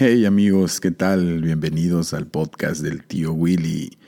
Hey 0.00 0.26
amigos, 0.26 0.78
¿qué 0.78 0.92
tal? 0.92 1.42
Bienvenidos 1.42 2.14
al 2.14 2.28
podcast 2.28 2.82
del 2.82 3.02
tío 3.02 3.32
Willy. 3.32 3.98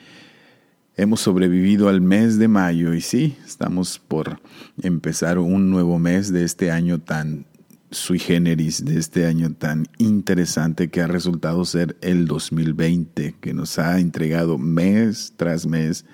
Hemos 0.96 1.20
sobrevivido 1.20 1.88
al 1.88 2.00
mes 2.00 2.38
de 2.38 2.46
mayo 2.46 2.94
y 2.94 3.00
sí, 3.00 3.36
estamos 3.44 3.98
por 3.98 4.40
empezar 4.80 5.40
un 5.40 5.68
nuevo 5.68 5.98
mes 5.98 6.32
de 6.32 6.44
este 6.44 6.70
año 6.70 7.00
tan 7.00 7.44
sui 7.90 8.20
generis, 8.20 8.84
de 8.84 9.00
este 9.00 9.26
año 9.26 9.52
tan 9.52 9.88
interesante 9.98 10.90
que 10.90 11.00
ha 11.00 11.08
resultado 11.08 11.64
ser 11.64 11.96
el 12.02 12.28
2020, 12.28 13.34
que 13.40 13.52
nos 13.52 13.76
ha 13.80 13.98
entregado 13.98 14.58
mes 14.58 15.32
tras 15.36 15.66
mes 15.66 16.04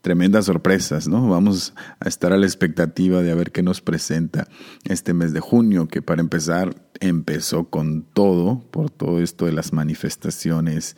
tremendas 0.00 0.46
sorpresas, 0.46 1.08
¿no? 1.08 1.28
Vamos 1.28 1.74
a 2.00 2.08
estar 2.08 2.32
a 2.32 2.36
la 2.36 2.46
expectativa 2.46 3.22
de 3.22 3.30
a 3.30 3.34
ver 3.34 3.52
qué 3.52 3.62
nos 3.62 3.80
presenta 3.80 4.48
este 4.84 5.14
mes 5.14 5.32
de 5.32 5.40
junio, 5.40 5.88
que 5.88 6.02
para 6.02 6.20
empezar 6.20 6.74
empezó 7.00 7.68
con 7.68 8.02
todo, 8.02 8.60
por 8.70 8.90
todo 8.90 9.20
esto 9.20 9.46
de 9.46 9.52
las 9.52 9.72
manifestaciones 9.72 10.96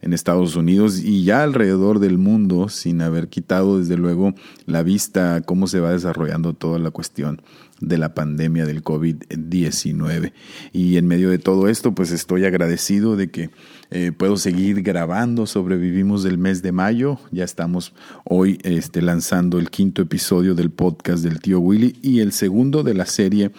en 0.00 0.12
Estados 0.12 0.56
Unidos 0.56 1.00
y 1.00 1.24
ya 1.24 1.42
alrededor 1.42 1.98
del 1.98 2.18
mundo, 2.18 2.68
sin 2.68 3.02
haber 3.02 3.28
quitado 3.28 3.78
desde 3.78 3.96
luego 3.96 4.34
la 4.66 4.82
vista 4.82 5.42
cómo 5.42 5.66
se 5.66 5.80
va 5.80 5.92
desarrollando 5.92 6.54
toda 6.54 6.78
la 6.78 6.90
cuestión 6.90 7.42
de 7.80 7.98
la 7.98 8.14
pandemia 8.14 8.66
del 8.66 8.82
COVID-19. 8.82 10.32
Y 10.72 10.96
en 10.96 11.06
medio 11.06 11.30
de 11.30 11.38
todo 11.38 11.68
esto, 11.68 11.94
pues 11.94 12.10
estoy 12.10 12.44
agradecido 12.44 13.16
de 13.16 13.30
que 13.30 13.50
eh, 13.90 14.12
puedo 14.16 14.36
seguir 14.36 14.82
grabando. 14.82 15.46
Sobrevivimos 15.46 16.22
del 16.22 16.38
mes 16.38 16.62
de 16.62 16.72
mayo. 16.72 17.18
Ya 17.30 17.44
estamos 17.44 17.94
hoy 18.24 18.58
este, 18.62 19.02
lanzando 19.02 19.58
el 19.58 19.70
quinto 19.70 20.02
episodio 20.02 20.54
del 20.54 20.70
podcast 20.70 21.22
del 21.22 21.40
tío 21.40 21.60
Willy 21.60 21.96
y 22.02 22.20
el 22.20 22.32
segundo 22.32 22.82
de 22.82 22.94
la 22.94 23.06
serie 23.06 23.52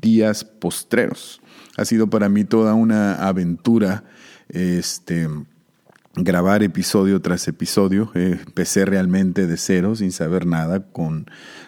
Días 0.00 0.44
Postreros. 0.44 1.40
Ha 1.76 1.84
sido 1.84 2.08
para 2.08 2.28
mí 2.28 2.44
toda 2.44 2.74
una 2.74 3.14
aventura. 3.26 4.04
Este, 4.48 5.28
grabar 6.16 6.62
episodio 6.62 7.20
tras 7.20 7.46
episodio. 7.46 8.10
empecé 8.14 8.84
realmente 8.86 9.46
de 9.46 9.56
cero, 9.56 9.94
sin 9.94 10.12
saber 10.12 10.46
nada, 10.46 10.80
con 10.80 11.26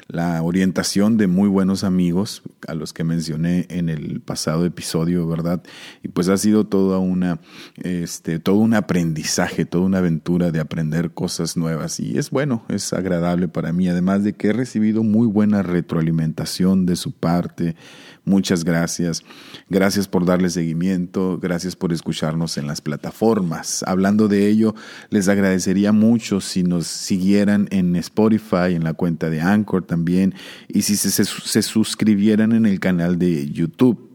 la 0.09 0.43
orientación 0.43 1.19
de 1.19 1.27
muy 1.27 1.51
buenos 1.51 1.85
amigos, 1.85 2.43
a 2.67 2.75
los 2.75 2.95
que 2.95 3.05
mencioné 3.05 3.67
en 3.69 3.91
el 3.91 4.23
pasado 4.23 4.65
episodio, 4.65 5.29
¿verdad? 5.29 5.63
Y 6.03 6.09
pues 6.09 6.31
ha 6.31 6.39
sido 6.39 6.65
toda 6.65 6.99
una, 6.99 7.41
este, 7.77 8.39
todo 8.39 8.57
un 8.57 8.73
aprendizaje, 8.73 9.67
toda 9.67 9.85
una 9.85 9.99
aventura 9.99 10.51
de 10.51 10.61
aprender 10.61 11.11
cosas 11.11 11.59
nuevas. 11.59 12.01
Y 12.01 12.17
es 12.17 12.31
bueno, 12.31 12.65
es 12.69 12.95
agradable 12.95 13.49
para 13.49 13.73
mí, 13.75 13.89
además 13.89 14.25
de 14.25 14.33
que 14.33 14.49
he 14.49 14.53
recibido 14.55 15.03
muy 15.03 15.27
buena 15.27 15.63
retroalimentación 15.63 16.87
de 16.87 16.97
su 16.97 17.13
parte. 17.13 17.77
Muchas 18.25 18.65
gracias. 18.65 19.23
Gracias 19.69 20.09
por 20.09 20.25
darle 20.25 20.51
seguimiento, 20.51 21.39
gracias 21.39 21.77
por 21.77 21.93
escucharnos 21.93 22.57
en 22.57 22.67
las 22.67 22.81
plataformas. 22.81 23.83
Hablando 23.87 24.29
de 24.29 24.38
ello, 24.47 24.75
les 25.11 25.29
agradecería 25.29 25.93
mucho 25.93 26.41
si 26.41 26.63
nos 26.63 26.87
siguieran 26.87 27.67
en 27.71 27.97
Spotify, 27.97 28.75
en 28.75 28.85
la 28.85 28.95
cuenta 28.95 29.31
de 29.31 29.41
Anchor 29.41 29.85
también, 29.85 30.35
y 30.69 30.83
si 30.83 30.97
se, 30.97 31.25
se 31.25 31.63
suscribieran 31.63 32.53
en 32.53 32.67
el 32.67 32.79
canal 32.79 33.19
de 33.19 33.51
YouTube. 33.51 34.09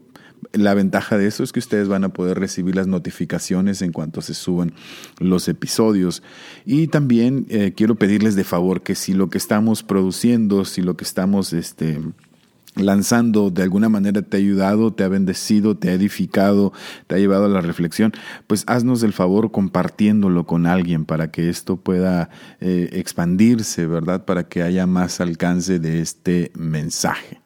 La 0.52 0.74
ventaja 0.74 1.18
de 1.18 1.26
eso 1.26 1.42
es 1.42 1.52
que 1.52 1.58
ustedes 1.58 1.88
van 1.88 2.04
a 2.04 2.10
poder 2.10 2.38
recibir 2.38 2.76
las 2.76 2.86
notificaciones 2.86 3.82
en 3.82 3.90
cuanto 3.90 4.20
se 4.20 4.34
suban 4.34 4.72
los 5.18 5.48
episodios. 5.48 6.22
Y 6.64 6.86
también 6.86 7.46
eh, 7.48 7.72
quiero 7.76 7.96
pedirles 7.96 8.36
de 8.36 8.44
favor 8.44 8.82
que 8.82 8.94
si 8.94 9.14
lo 9.14 9.30
que 9.30 9.38
estamos 9.38 9.82
produciendo, 9.82 10.64
si 10.64 10.80
lo 10.80 10.96
que 10.96 11.04
estamos 11.04 11.52
este, 11.52 11.98
lanzando 12.76 13.50
de 13.50 13.62
alguna 13.62 13.88
manera 13.88 14.22
te 14.22 14.36
ha 14.36 14.40
ayudado, 14.40 14.92
te 14.92 15.04
ha 15.04 15.08
bendecido, 15.08 15.76
te 15.76 15.90
ha 15.90 15.92
edificado, 15.92 16.72
te 17.06 17.14
ha 17.14 17.18
llevado 17.18 17.46
a 17.46 17.48
la 17.48 17.60
reflexión, 17.60 18.12
pues 18.46 18.64
haznos 18.66 19.02
el 19.02 19.12
favor 19.12 19.52
compartiéndolo 19.52 20.44
con 20.44 20.66
alguien 20.66 21.04
para 21.04 21.30
que 21.30 21.48
esto 21.48 21.76
pueda 21.76 22.30
eh, 22.60 22.90
expandirse, 22.92 23.86
¿verdad? 23.86 24.24
Para 24.24 24.48
que 24.48 24.62
haya 24.62 24.86
más 24.86 25.20
alcance 25.20 25.78
de 25.78 26.00
este 26.00 26.52
mensaje. 26.54 27.40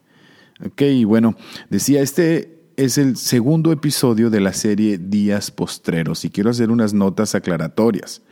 Ok, 0.65 0.83
bueno, 1.05 1.37
decía, 1.71 2.03
este 2.03 2.59
es 2.77 2.99
el 2.99 3.17
segundo 3.17 3.73
episodio 3.73 4.31
de 4.31 4.41
la 4.41 4.53
serie 4.53 4.99
Días 4.99 5.51
Postreros 5.51 6.25
y 6.25 6.31
quiero 6.31 6.51
hacer 6.51 6.71
unas 6.71 6.95
notas 6.95 7.35
aclaratorias. 7.35 8.23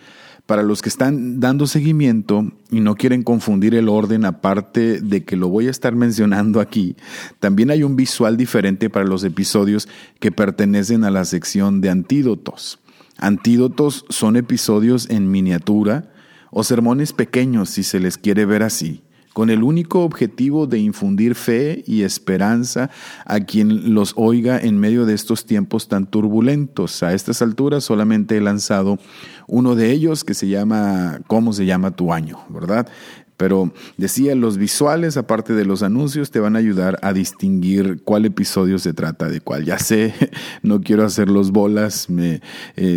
Para 0.46 0.62
los 0.62 0.80
que 0.80 0.88
están 0.88 1.40
dando 1.40 1.66
seguimiento 1.66 2.52
y 2.70 2.80
no 2.80 2.94
quieren 2.94 3.24
confundir 3.24 3.74
el 3.74 3.88
orden, 3.88 4.24
aparte 4.24 5.00
de 5.00 5.24
que 5.24 5.36
lo 5.36 5.48
voy 5.48 5.66
a 5.66 5.70
estar 5.70 5.96
mencionando 5.96 6.60
aquí, 6.60 6.96
también 7.40 7.70
hay 7.70 7.82
un 7.82 7.96
visual 7.96 8.36
diferente 8.36 8.88
para 8.88 9.06
los 9.06 9.24
episodios 9.24 9.88
que 10.20 10.30
pertenecen 10.30 11.02
a 11.02 11.10
la 11.10 11.24
sección 11.24 11.80
de 11.80 11.90
antídotos. 11.90 12.78
Antídotos 13.18 14.04
son 14.08 14.36
episodios 14.36 15.10
en 15.10 15.30
miniatura 15.30 16.12
o 16.52 16.62
sermones 16.62 17.12
pequeños, 17.12 17.70
si 17.70 17.82
se 17.82 17.98
les 17.98 18.16
quiere 18.16 18.46
ver 18.46 18.62
así, 18.62 19.02
con 19.36 19.50
el 19.50 19.62
único 19.62 20.02
objetivo 20.02 20.66
de 20.66 20.78
infundir 20.78 21.34
fe 21.34 21.84
y 21.86 22.04
esperanza 22.04 22.88
a 23.26 23.40
quien 23.40 23.92
los 23.92 24.14
oiga 24.16 24.58
en 24.58 24.78
medio 24.78 25.04
de 25.04 25.12
estos 25.12 25.44
tiempos 25.44 25.88
tan 25.88 26.06
turbulentos. 26.06 27.02
A 27.02 27.12
estas 27.12 27.42
alturas 27.42 27.84
solamente 27.84 28.38
he 28.38 28.40
lanzado 28.40 28.98
uno 29.46 29.74
de 29.74 29.92
ellos 29.92 30.24
que 30.24 30.32
se 30.32 30.48
llama 30.48 31.20
¿Cómo 31.26 31.52
se 31.52 31.66
llama 31.66 31.90
tu 31.90 32.14
año? 32.14 32.38
¿Verdad? 32.48 32.88
Pero 33.36 33.74
decía, 33.98 34.34
los 34.34 34.56
visuales, 34.56 35.18
aparte 35.18 35.52
de 35.52 35.66
los 35.66 35.82
anuncios, 35.82 36.30
te 36.30 36.40
van 36.40 36.56
a 36.56 36.58
ayudar 36.58 36.98
a 37.02 37.12
distinguir 37.12 38.00
cuál 38.02 38.24
episodio 38.24 38.78
se 38.78 38.94
trata 38.94 39.28
de 39.28 39.42
cuál. 39.42 39.66
Ya 39.66 39.78
sé, 39.78 40.14
no 40.62 40.80
quiero 40.80 41.04
hacer 41.04 41.28
los 41.28 41.50
bolas, 41.50 42.08
eh, 42.08 42.40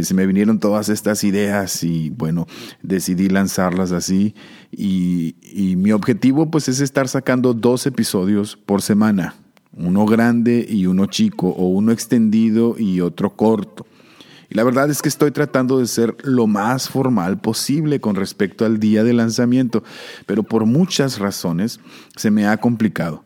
se 0.03 0.13
me 0.13 0.25
vinieron 0.25 0.59
todas 0.59 0.88
estas 0.88 1.25
ideas 1.25 1.83
y 1.83 2.09
bueno, 2.11 2.47
decidí 2.81 3.27
lanzarlas 3.27 3.91
así. 3.91 4.33
Y, 4.72 5.35
mi 5.78 5.91
objetivo 5.91 6.52
pues 6.52 6.68
es 6.68 6.80
estar 6.80 7.07
sacando 7.07 7.53
dos 7.53 7.85
episodios 7.88 8.56
por 8.56 8.81
semana, 8.81 9.35
uno 9.74 10.06
grande 10.06 10.66
y 10.68 10.85
uno 10.85 11.06
chico, 11.07 11.50
o 11.50 11.69
uno 11.69 11.91
extendido 11.91 12.75
y 12.78 13.02
otro 13.02 13.35
corto. 13.35 13.85
Y 14.50 14.56
la 14.56 14.63
verdad 14.63 14.90
es 14.90 15.02
que 15.02 15.09
estoy 15.09 15.31
tratando 15.31 15.80
de 15.80 15.88
ser 15.88 16.16
lo 16.24 16.47
más 16.47 16.90
formal 16.90 17.40
posible 17.40 18.00
con 18.00 18.16
respecto 18.16 18.66
al 18.66 18.80
día 18.80 19.03
de 19.03 19.13
lanzamiento, 19.13 19.84
pero 20.25 20.44
por 20.44 20.66
muchas 20.66 21.19
razones 21.19 21.80
se 22.16 22.31
me 22.31 22.47
ha 22.47 22.57
complicado. 22.57 23.24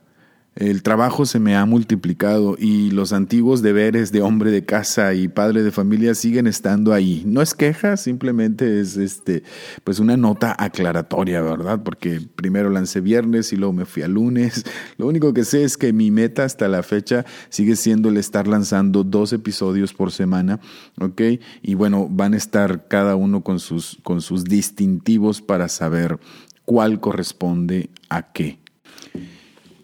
El 0.56 0.84
trabajo 0.84 1.26
se 1.26 1.40
me 1.40 1.56
ha 1.56 1.66
multiplicado 1.66 2.56
y 2.60 2.92
los 2.92 3.12
antiguos 3.12 3.64
deberes 3.64 4.12
de 4.12 4.22
hombre 4.22 4.52
de 4.52 4.64
casa 4.64 5.16
y 5.16 5.28
padre 5.28 5.64
de 5.64 5.72
familia 5.72 6.14
siguen 6.14 6.46
estando 6.46 6.94
ahí. 6.94 7.24
No 7.26 7.42
es 7.42 7.56
queja, 7.56 7.98
simplemente 7.98 8.80
es 8.80 8.96
este, 8.98 9.42
pues 9.84 9.98
una 9.98 10.16
nota 10.16 10.56
aclaratoria, 10.58 11.42
¿verdad? 11.42 11.82
Porque 11.84 12.22
primero 12.36 12.70
lancé 12.70 13.02
viernes 13.02 13.52
y 13.52 13.56
luego 13.56 13.74
me 13.74 13.86
fui 13.86 14.04
a 14.04 14.08
lunes. 14.08 14.64
Lo 14.98 15.08
único 15.08 15.34
que 15.34 15.44
sé 15.44 15.64
es 15.64 15.76
que 15.76 15.92
mi 15.92 16.12
meta 16.12 16.44
hasta 16.44 16.68
la 16.68 16.84
fecha 16.84 17.26
sigue 17.50 17.76
siendo 17.76 18.10
el 18.10 18.18
estar 18.18 18.48
lanzando 18.48 19.04
dos 19.04 19.34
episodios 19.34 19.94
por 19.94 20.12
semana, 20.12 20.60
¿ok? 21.02 21.22
Y 21.64 21.74
bueno, 21.74 22.08
van 22.12 22.36
a 22.36 22.38
estar 22.38 22.88
cada 22.88 23.16
uno 23.16 23.42
con 23.42 23.60
sus, 23.60 23.98
con 24.04 24.22
sus 24.22 24.44
distintivos 24.44 25.42
para 25.42 25.68
saber 25.68 26.20
cuál 26.64 27.00
corresponde 27.00 27.90
a 28.10 28.32
qué. 28.34 28.60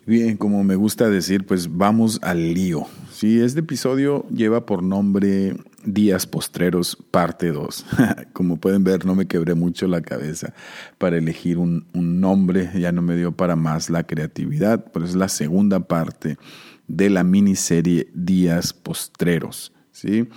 Bien, 0.10 0.38
como 0.38 0.64
me 0.64 0.76
gusta 0.76 1.08
decir, 1.08 1.46
pues 1.46 1.78
vamos 1.78 2.20
al 2.24 2.56
lío. 2.56 2.88
Sí, 3.12 3.40
este 3.42 3.60
episodio 3.60 4.26
lleva 4.30 4.66
por 4.66 4.82
nombre 4.82 5.56
Días 5.86 6.26
Postreros, 6.26 6.98
parte 7.12 7.52
2. 7.52 7.86
como 8.34 8.58
pueden 8.58 8.84
ver, 8.84 9.06
no 9.06 9.14
me 9.14 9.28
quebré 9.28 9.54
mucho 9.54 9.86
la 9.86 10.02
cabeza 10.02 10.56
para 10.98 11.20
elegir 11.20 11.60
un, 11.60 11.86
nombre, 11.94 12.72
ya 12.74 12.92
no 12.92 13.04
me 13.04 13.16
dio 13.18 13.34
para 13.34 13.56
más 13.56 13.92
la 13.92 14.08
creatividad, 14.08 14.84
pero 14.92 15.06
es 15.06 15.14
la 15.14 15.30
segunda 15.30 15.82
parte 15.82 16.40
de 16.88 17.12
la 17.12 17.24
miniserie 17.24 18.10
Días 18.16 18.74
Postreros. 18.74 19.74
¿sí? 19.92 20.28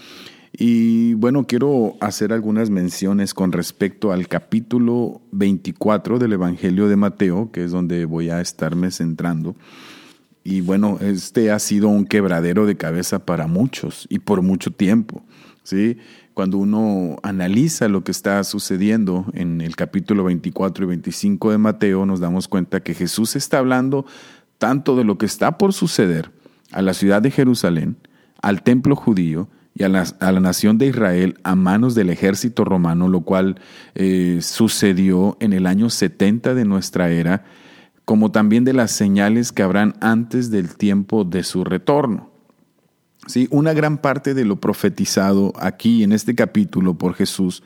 Y 0.52 1.14
bueno, 1.14 1.46
quiero 1.46 1.96
hacer 2.00 2.32
algunas 2.32 2.68
menciones 2.68 3.32
con 3.32 3.52
respecto 3.52 4.12
al 4.12 4.28
capítulo 4.28 5.22
24 5.32 6.18
del 6.18 6.34
Evangelio 6.34 6.88
de 6.88 6.96
Mateo, 6.96 7.50
que 7.50 7.64
es 7.64 7.70
donde 7.70 8.04
voy 8.04 8.28
a 8.28 8.40
estarme 8.40 8.90
centrando. 8.90 9.56
Y 10.44 10.60
bueno, 10.60 10.98
este 11.00 11.50
ha 11.50 11.58
sido 11.58 11.88
un 11.88 12.04
quebradero 12.04 12.66
de 12.66 12.76
cabeza 12.76 13.24
para 13.24 13.46
muchos 13.46 14.06
y 14.10 14.18
por 14.18 14.42
mucho 14.42 14.70
tiempo. 14.70 15.24
¿sí? 15.62 15.96
Cuando 16.34 16.58
uno 16.58 17.16
analiza 17.22 17.88
lo 17.88 18.04
que 18.04 18.10
está 18.10 18.42
sucediendo 18.44 19.26
en 19.32 19.62
el 19.62 19.74
capítulo 19.74 20.24
24 20.24 20.84
y 20.84 20.88
25 20.88 21.50
de 21.50 21.58
Mateo, 21.58 22.04
nos 22.04 22.20
damos 22.20 22.48
cuenta 22.48 22.80
que 22.80 22.94
Jesús 22.94 23.36
está 23.36 23.58
hablando 23.58 24.04
tanto 24.58 24.96
de 24.96 25.04
lo 25.04 25.16
que 25.16 25.26
está 25.26 25.56
por 25.56 25.72
suceder 25.72 26.30
a 26.72 26.82
la 26.82 26.92
ciudad 26.92 27.22
de 27.22 27.30
Jerusalén, 27.30 27.96
al 28.40 28.62
templo 28.62 28.96
judío, 28.96 29.48
y 29.74 29.84
a 29.84 29.88
la, 29.88 30.40
nación 30.40 30.78
de 30.78 30.86
Israel 30.86 31.38
a 31.44 31.54
manos 31.54 31.94
del 31.94 32.10
ejército 32.10 32.64
romano, 32.64 33.08
lo 33.08 33.22
cual 33.22 33.60
eh, 33.94 34.38
sucedió 34.42 35.36
en 35.40 35.52
el 35.52 35.66
año 35.66 35.88
70 35.88 36.54
de 36.54 36.64
nuestra 36.64 37.10
era, 37.10 37.44
como 38.04 38.30
también 38.30 38.64
de 38.64 38.74
las 38.74 38.90
señales 38.90 39.52
que 39.52 39.62
habrán 39.62 39.94
antes 40.00 40.50
del 40.50 40.76
tiempo 40.76 41.24
de 41.24 41.42
su 41.42 41.64
retorno. 41.64 42.30
¿sí? 43.26 43.48
Una 43.50 43.72
gran 43.72 43.98
parte 43.98 44.34
de 44.34 44.44
lo 44.44 44.60
profetizado 44.60 45.52
aquí 45.58 46.02
en 46.02 46.12
este 46.12 46.34
capítulo 46.34 46.94
por 46.94 47.14
Jesús 47.14 47.62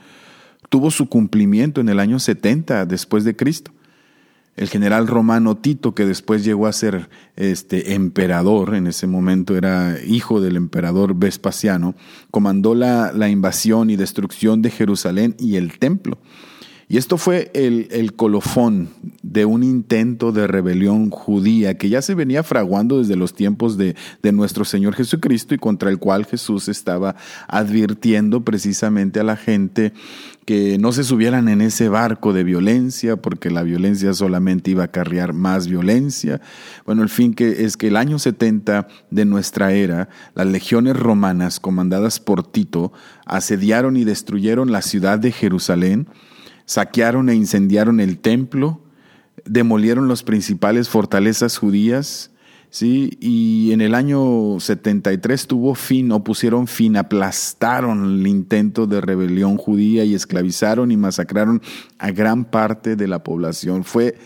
tuvo 0.68 0.90
su 0.90 1.08
cumplimiento 1.08 1.80
en 1.80 1.88
el 1.88 2.00
año 2.00 2.18
70 2.18 2.86
después 2.86 3.24
de 3.24 3.34
Cristo. 3.34 3.72
El 4.56 4.68
general 4.68 5.06
romano 5.06 5.56
Tito, 5.56 5.94
que 5.94 6.06
después 6.06 6.44
llegó 6.44 6.66
a 6.66 6.72
ser 6.72 7.10
este 7.36 7.94
emperador, 7.94 8.74
en 8.74 8.86
ese 8.86 9.06
momento 9.06 9.56
era 9.56 9.98
hijo 10.02 10.40
del 10.40 10.56
emperador 10.56 11.14
Vespasiano, 11.14 11.94
comandó 12.30 12.74
la, 12.74 13.12
la 13.12 13.28
invasión 13.28 13.90
y 13.90 13.96
destrucción 13.96 14.62
de 14.62 14.70
Jerusalén 14.70 15.36
y 15.38 15.56
el 15.56 15.78
templo. 15.78 16.18
Y 16.88 16.98
esto 16.98 17.18
fue 17.18 17.50
el, 17.52 18.14
colofón 18.14 18.90
de 19.22 19.44
un 19.44 19.64
intento 19.64 20.30
de 20.30 20.46
rebelión 20.46 21.10
judía 21.10 21.76
que 21.76 21.88
ya 21.88 22.00
se 22.00 22.14
venía 22.14 22.44
fraguando 22.44 22.98
desde 22.98 23.16
los 23.16 23.34
tiempos 23.34 23.76
de, 23.76 23.96
nuestro 24.32 24.64
Señor 24.64 24.94
Jesucristo 24.94 25.54
y 25.54 25.58
contra 25.58 25.90
el 25.90 25.98
cual 25.98 26.26
Jesús 26.26 26.68
estaba 26.68 27.16
advirtiendo 27.48 28.44
precisamente 28.44 29.18
a 29.18 29.24
la 29.24 29.36
gente 29.36 29.94
que 30.44 30.78
no 30.78 30.92
se 30.92 31.02
subieran 31.02 31.48
en 31.48 31.60
ese 31.60 31.88
barco 31.88 32.32
de 32.32 32.44
violencia, 32.44 33.16
porque 33.16 33.50
la 33.50 33.64
violencia 33.64 34.14
solamente 34.14 34.70
iba 34.70 34.82
a 34.82 34.86
acarrear 34.86 35.32
más 35.32 35.66
violencia. 35.66 36.40
Bueno, 36.84 37.02
el 37.02 37.08
fin 37.08 37.34
que 37.34 37.64
es 37.64 37.76
que 37.76 37.88
el 37.88 37.96
año 37.96 38.20
70 38.20 38.86
de 39.10 39.24
nuestra 39.24 39.72
era, 39.72 40.08
las 40.36 40.46
legiones 40.46 40.94
romanas 40.96 41.58
comandadas 41.58 42.20
por 42.20 42.46
Tito 42.46 42.92
asediaron 43.24 43.96
y 43.96 44.04
destruyeron 44.04 44.70
la 44.70 44.82
ciudad 44.82 45.18
de 45.18 45.32
Jerusalén, 45.32 46.06
saquearon 46.66 47.30
e 47.30 47.34
incendiaron 47.34 48.00
el 48.00 48.18
templo, 48.18 48.82
demolieron 49.44 50.08
las 50.08 50.22
principales 50.22 50.88
fortalezas 50.88 51.56
judías, 51.56 52.32
¿sí? 52.70 53.16
y 53.20 53.72
en 53.72 53.80
el 53.80 53.94
año 53.94 54.60
73 54.60 55.46
tuvo 55.46 55.74
fin 55.74 56.12
o 56.12 56.22
pusieron 56.22 56.66
fin, 56.66 56.96
aplastaron 56.96 58.20
el 58.20 58.26
intento 58.26 58.86
de 58.86 59.00
rebelión 59.00 59.56
judía 59.56 60.04
y 60.04 60.14
esclavizaron 60.14 60.90
y 60.90 60.96
masacraron 60.96 61.62
a 61.98 62.10
gran 62.10 62.44
parte 62.44 62.96
de 62.96 63.08
la 63.08 63.22
población. 63.22 63.84
Fue 63.84 64.16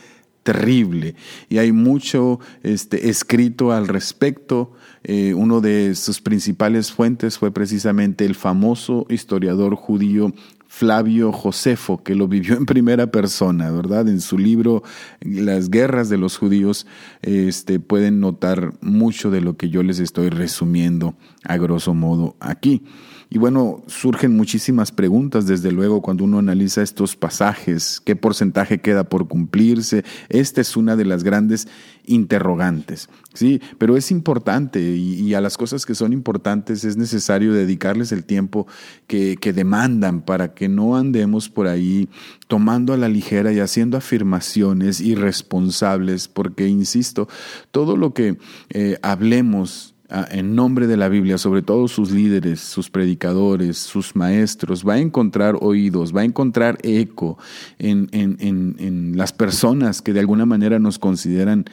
terrible 0.42 1.14
y 1.50 1.58
hay 1.58 1.70
mucho 1.70 2.40
este, 2.62 3.10
escrito 3.10 3.72
al 3.72 3.88
respecto. 3.88 4.72
Eh, 5.04 5.34
uno 5.34 5.60
de 5.60 5.94
sus 5.94 6.20
principales 6.20 6.92
fuentes 6.92 7.38
fue 7.38 7.52
precisamente 7.52 8.24
el 8.24 8.34
famoso 8.34 9.06
historiador 9.08 9.74
judío 9.74 10.32
Flavio 10.72 11.32
Josefo, 11.32 12.00
que 12.04 12.14
lo 12.14 12.28
vivió 12.28 12.56
en 12.56 12.64
primera 12.64 13.08
persona, 13.08 13.72
¿verdad? 13.72 14.08
En 14.08 14.20
su 14.20 14.38
libro 14.38 14.84
Las 15.20 15.68
guerras 15.68 16.08
de 16.08 16.16
los 16.16 16.38
judíos, 16.38 16.86
este, 17.22 17.80
pueden 17.80 18.20
notar 18.20 18.72
mucho 18.80 19.32
de 19.32 19.40
lo 19.40 19.56
que 19.56 19.68
yo 19.68 19.82
les 19.82 19.98
estoy 19.98 20.30
resumiendo 20.30 21.16
a 21.42 21.56
grosso 21.56 21.92
modo 21.92 22.36
aquí. 22.38 22.84
Y 23.32 23.38
bueno, 23.38 23.84
surgen 23.86 24.36
muchísimas 24.36 24.90
preguntas, 24.90 25.46
desde 25.46 25.70
luego, 25.70 26.02
cuando 26.02 26.24
uno 26.24 26.40
analiza 26.40 26.82
estos 26.82 27.14
pasajes, 27.14 28.02
qué 28.04 28.16
porcentaje 28.16 28.80
queda 28.80 29.04
por 29.04 29.28
cumplirse. 29.28 30.04
Esta 30.28 30.60
es 30.60 30.76
una 30.76 30.96
de 30.96 31.04
las 31.04 31.22
grandes 31.22 31.68
interrogantes, 32.06 33.08
¿sí? 33.32 33.62
Pero 33.78 33.96
es 33.96 34.10
importante 34.10 34.80
y, 34.80 35.32
a 35.34 35.40
las 35.40 35.56
cosas 35.56 35.86
que 35.86 35.94
son 35.94 36.12
importantes 36.12 36.82
es 36.82 36.96
necesario 36.96 37.52
dedicarles 37.52 38.10
el 38.10 38.24
tiempo 38.24 38.66
que, 39.06 39.36
que 39.36 39.52
demandan 39.52 40.22
para 40.22 40.52
que 40.52 40.68
no 40.68 40.96
andemos 40.96 41.48
por 41.48 41.68
ahí 41.68 42.08
tomando 42.48 42.92
a 42.92 42.96
la 42.96 43.08
ligera 43.08 43.52
y 43.52 43.60
haciendo 43.60 43.96
afirmaciones 43.96 45.00
irresponsables, 45.00 46.26
porque, 46.26 46.66
insisto, 46.66 47.28
todo 47.70 47.96
lo 47.96 48.12
que 48.12 48.38
eh, 48.70 48.98
hablemos 49.02 49.94
en 50.30 50.54
nombre 50.54 50.86
de 50.86 50.96
la 50.96 51.08
Biblia, 51.08 51.38
sobre 51.38 51.62
todo 51.62 51.86
sus 51.88 52.10
líderes, 52.10 52.60
sus 52.60 52.90
predicadores, 52.90 53.78
sus 53.78 54.16
maestros, 54.16 54.86
va 54.86 54.94
a 54.94 54.98
encontrar 54.98 55.56
oídos, 55.60 56.14
va 56.14 56.22
a 56.22 56.24
encontrar 56.24 56.78
eco 56.82 57.38
en, 57.78 58.08
en, 58.12 59.16
las 59.16 59.32
personas 59.32 60.02
que 60.02 60.12
de 60.12 60.20
alguna 60.20 60.46
manera 60.46 60.78
nos 60.78 60.98
consideran 60.98 61.64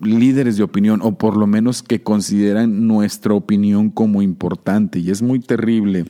líderes 0.00 0.56
de 0.56 0.62
opinión 0.62 1.00
o 1.02 1.18
por 1.18 1.36
lo 1.36 1.46
menos 1.46 1.82
que 1.82 2.02
consideran 2.02 2.86
nuestra 2.86 3.34
opinión 3.34 3.90
como 3.90 4.22
importante. 4.22 4.98
Y 4.98 5.10
es 5.10 5.22
muy 5.22 5.40
terrible 5.40 6.06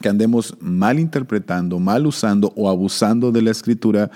que 0.00 0.08
andemos 0.08 0.56
mal 0.60 0.98
interpretando, 0.98 1.78
mal 1.78 2.06
usando 2.06 2.52
o 2.56 2.68
abusando 2.68 3.30
de 3.30 3.42
la 3.42 3.50
escritura, 3.50 4.10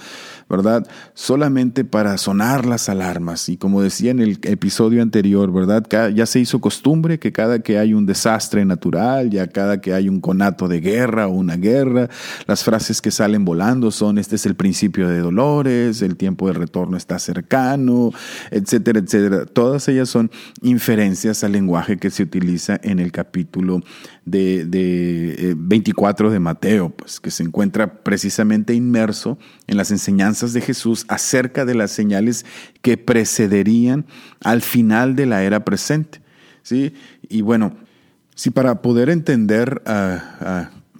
¿verdad? 0.48 0.86
Solamente 1.14 1.84
para 1.84 2.18
sonar 2.18 2.66
las 2.66 2.88
alarmas. 2.88 3.48
Y 3.48 3.56
como 3.56 3.82
decía 3.82 4.10
en 4.10 4.20
el 4.20 4.38
episodio 4.42 5.02
anterior, 5.02 5.52
¿verdad? 5.52 5.86
Ya 6.14 6.26
se 6.26 6.40
hizo 6.40 6.60
costumbre 6.60 7.18
que 7.18 7.32
cada 7.32 7.60
que 7.60 7.78
hay 7.78 7.94
un 7.94 8.06
desastre 8.06 8.64
natural, 8.64 9.30
ya 9.30 9.46
cada 9.46 9.80
que 9.80 9.94
hay 9.94 10.08
un 10.08 10.20
conato 10.20 10.68
de 10.68 10.80
guerra 10.80 11.28
o 11.28 11.32
una 11.32 11.56
guerra, 11.56 12.08
las 12.46 12.64
frases 12.64 13.00
que 13.00 13.10
salen 13.10 13.44
volando 13.44 13.90
son, 13.90 14.18
este 14.18 14.36
es 14.36 14.46
el 14.46 14.56
principio 14.56 15.08
de 15.08 15.20
dolores, 15.20 16.02
el 16.02 16.16
tiempo 16.16 16.48
de 16.48 16.54
retorno 16.54 16.96
está 16.96 17.18
cercano, 17.18 18.12
etcétera, 18.50 19.00
etcétera. 19.00 19.46
Todas 19.46 19.88
ellas 19.88 20.08
son 20.08 20.30
inferencias 20.62 21.44
al 21.44 21.52
lenguaje 21.52 21.98
que 21.98 22.10
se 22.10 22.22
utiliza 22.22 22.80
en 22.82 22.98
el 22.98 23.12
capítulo 23.12 23.82
de, 24.26 24.66
de 24.66 25.54
24 25.56 26.28
eh, 26.28 26.32
de 26.32 26.40
Mateo, 26.40 26.90
pues, 26.90 27.20
que 27.20 27.30
se 27.30 27.44
encuentra 27.44 28.02
precisamente 28.02 28.74
inmerso 28.74 29.38
en 29.66 29.78
las 29.78 29.90
enseñanzas 29.90 30.52
de 30.52 30.60
Jesús 30.60 31.06
acerca 31.08 31.64
de 31.64 31.74
las 31.74 31.92
señales 31.92 32.44
que 32.82 32.98
precederían 32.98 34.04
al 34.42 34.60
final 34.60 35.16
de 35.16 35.26
la 35.26 35.44
era 35.44 35.64
presente. 35.64 36.20
¿sí? 36.62 36.92
Y 37.28 37.40
bueno, 37.40 37.76
si 38.34 38.50
para 38.50 38.82
poder 38.82 39.08
entender, 39.08 39.82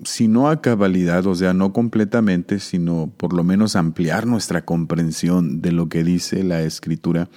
si 0.05 0.29
no 0.29 0.49
a 0.49 0.62
cabalidad, 0.62 1.26
o 1.26 1.34
sea, 1.34 1.52
no 1.52 1.72
completamente, 1.72 2.61
sino 2.61 3.12
por 3.17 3.32
lo 3.34 3.43
menos 3.44 3.76
ampliar 3.76 4.26
nuestra 4.26 4.64
comprensión 4.64 5.61
de 5.61 5.72
lo 5.72 5.88
que 5.88 6.05
dice 6.05 6.44
la 6.44 6.62
Escritura, 6.62 7.29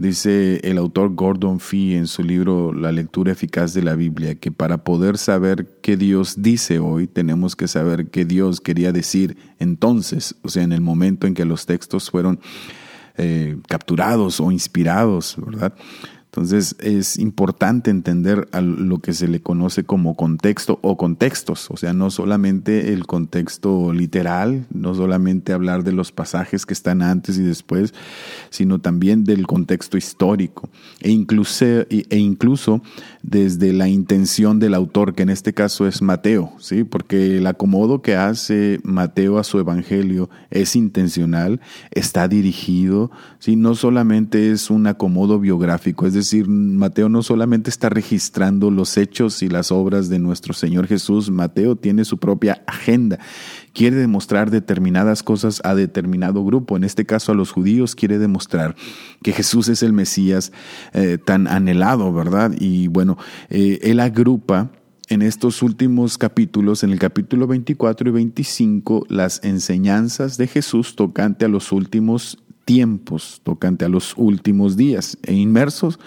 Dice 0.00 0.60
el 0.64 0.78
autor 0.78 1.14
Gordon 1.14 1.60
Fee 1.60 1.94
en 1.94 2.06
su 2.06 2.22
libro 2.22 2.72
La 2.72 2.90
lectura 2.90 3.32
eficaz 3.32 3.74
de 3.74 3.82
la 3.82 3.96
Biblia 3.96 4.34
que 4.34 4.50
para 4.50 4.82
poder 4.82 5.18
saber 5.18 5.78
qué 5.82 5.98
Dios 5.98 6.40
dice 6.40 6.78
hoy, 6.78 7.06
tenemos 7.06 7.54
que 7.54 7.68
saber 7.68 8.06
qué 8.06 8.24
Dios 8.24 8.62
quería 8.62 8.92
decir 8.92 9.36
entonces, 9.58 10.36
o 10.40 10.48
sea, 10.48 10.62
en 10.62 10.72
el 10.72 10.80
momento 10.80 11.26
en 11.26 11.34
que 11.34 11.44
los 11.44 11.66
textos 11.66 12.10
fueron 12.10 12.40
eh, 13.18 13.58
capturados 13.68 14.40
o 14.40 14.50
inspirados, 14.50 15.36
¿verdad? 15.36 15.74
Entonces 16.40 16.74
es 16.78 17.18
importante 17.18 17.90
entender 17.90 18.48
a 18.52 18.62
lo 18.62 19.00
que 19.00 19.12
se 19.12 19.28
le 19.28 19.40
conoce 19.40 19.84
como 19.84 20.16
contexto 20.16 20.78
o 20.80 20.96
contextos, 20.96 21.70
o 21.70 21.76
sea, 21.76 21.92
no 21.92 22.10
solamente 22.10 22.94
el 22.94 23.06
contexto 23.06 23.92
literal, 23.92 24.66
no 24.70 24.94
solamente 24.94 25.52
hablar 25.52 25.84
de 25.84 25.92
los 25.92 26.12
pasajes 26.12 26.64
que 26.64 26.72
están 26.72 27.02
antes 27.02 27.36
y 27.36 27.42
después, 27.42 27.92
sino 28.48 28.80
también 28.80 29.24
del 29.24 29.46
contexto 29.46 29.98
histórico 29.98 30.70
e 31.00 31.10
incluso, 31.10 31.66
e 31.90 32.16
incluso 32.16 32.80
desde 33.22 33.74
la 33.74 33.88
intención 33.88 34.58
del 34.60 34.72
autor, 34.72 35.14
que 35.14 35.24
en 35.24 35.28
este 35.28 35.52
caso 35.52 35.86
es 35.86 36.00
Mateo, 36.00 36.54
¿sí? 36.58 36.84
porque 36.84 37.36
el 37.36 37.46
acomodo 37.48 38.00
que 38.00 38.16
hace 38.16 38.80
Mateo 38.82 39.38
a 39.38 39.44
su 39.44 39.58
evangelio 39.58 40.30
es 40.50 40.74
intencional, 40.74 41.60
está 41.90 42.28
dirigido, 42.28 43.10
¿sí? 43.40 43.56
no 43.56 43.74
solamente 43.74 44.52
es 44.52 44.70
un 44.70 44.86
acomodo 44.86 45.38
biográfico, 45.38 46.06
es 46.06 46.14
decir, 46.14 46.29
Mateo 46.46 47.08
no 47.08 47.22
solamente 47.22 47.70
está 47.70 47.88
registrando 47.88 48.70
los 48.70 48.96
hechos 48.96 49.42
y 49.42 49.48
las 49.48 49.72
obras 49.72 50.08
de 50.08 50.18
nuestro 50.18 50.54
Señor 50.54 50.86
Jesús, 50.86 51.30
Mateo 51.30 51.76
tiene 51.76 52.04
su 52.04 52.18
propia 52.18 52.62
agenda. 52.66 53.18
Quiere 53.72 53.96
demostrar 53.96 54.50
determinadas 54.50 55.22
cosas 55.22 55.60
a 55.64 55.74
determinado 55.74 56.44
grupo, 56.44 56.76
en 56.76 56.84
este 56.84 57.06
caso 57.06 57.32
a 57.32 57.34
los 57.34 57.52
judíos, 57.52 57.94
quiere 57.94 58.18
demostrar 58.18 58.74
que 59.22 59.32
Jesús 59.32 59.68
es 59.68 59.82
el 59.82 59.92
Mesías 59.92 60.52
eh, 60.92 61.18
tan 61.18 61.46
anhelado, 61.46 62.12
¿verdad? 62.12 62.52
Y 62.58 62.88
bueno, 62.88 63.18
eh, 63.48 63.78
él 63.82 64.00
agrupa 64.00 64.70
en 65.10 65.22
estos 65.22 65.62
últimos 65.62 66.18
capítulos, 66.18 66.84
en 66.84 66.90
el 66.90 66.98
capítulo 67.00 67.48
24 67.48 68.08
y 68.08 68.12
25, 68.12 69.06
las 69.08 69.42
enseñanzas 69.42 70.36
de 70.36 70.46
Jesús 70.46 70.94
tocante 70.94 71.44
a 71.44 71.48
los 71.48 71.72
últimos 71.72 72.38
tiempos, 72.70 73.40
tocante 73.42 73.84
a 73.84 73.88
los 73.88 74.14
últimos 74.16 74.76
días. 74.76 75.18
E 75.24 75.34
inmersos 75.34 75.98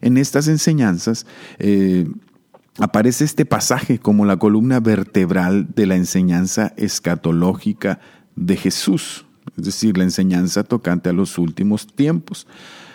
en 0.00 0.16
estas 0.16 0.46
enseñanzas, 0.46 1.26
eh, 1.58 2.06
aparece 2.78 3.24
este 3.24 3.44
pasaje 3.44 3.98
como 3.98 4.24
la 4.24 4.36
columna 4.36 4.78
vertebral 4.78 5.66
de 5.74 5.86
la 5.86 5.96
enseñanza 5.96 6.74
escatológica 6.76 7.98
de 8.36 8.56
Jesús, 8.56 9.26
es 9.58 9.64
decir, 9.64 9.98
la 9.98 10.04
enseñanza 10.04 10.62
tocante 10.62 11.08
a 11.08 11.12
los 11.12 11.38
últimos 11.38 11.88
tiempos. 11.88 12.46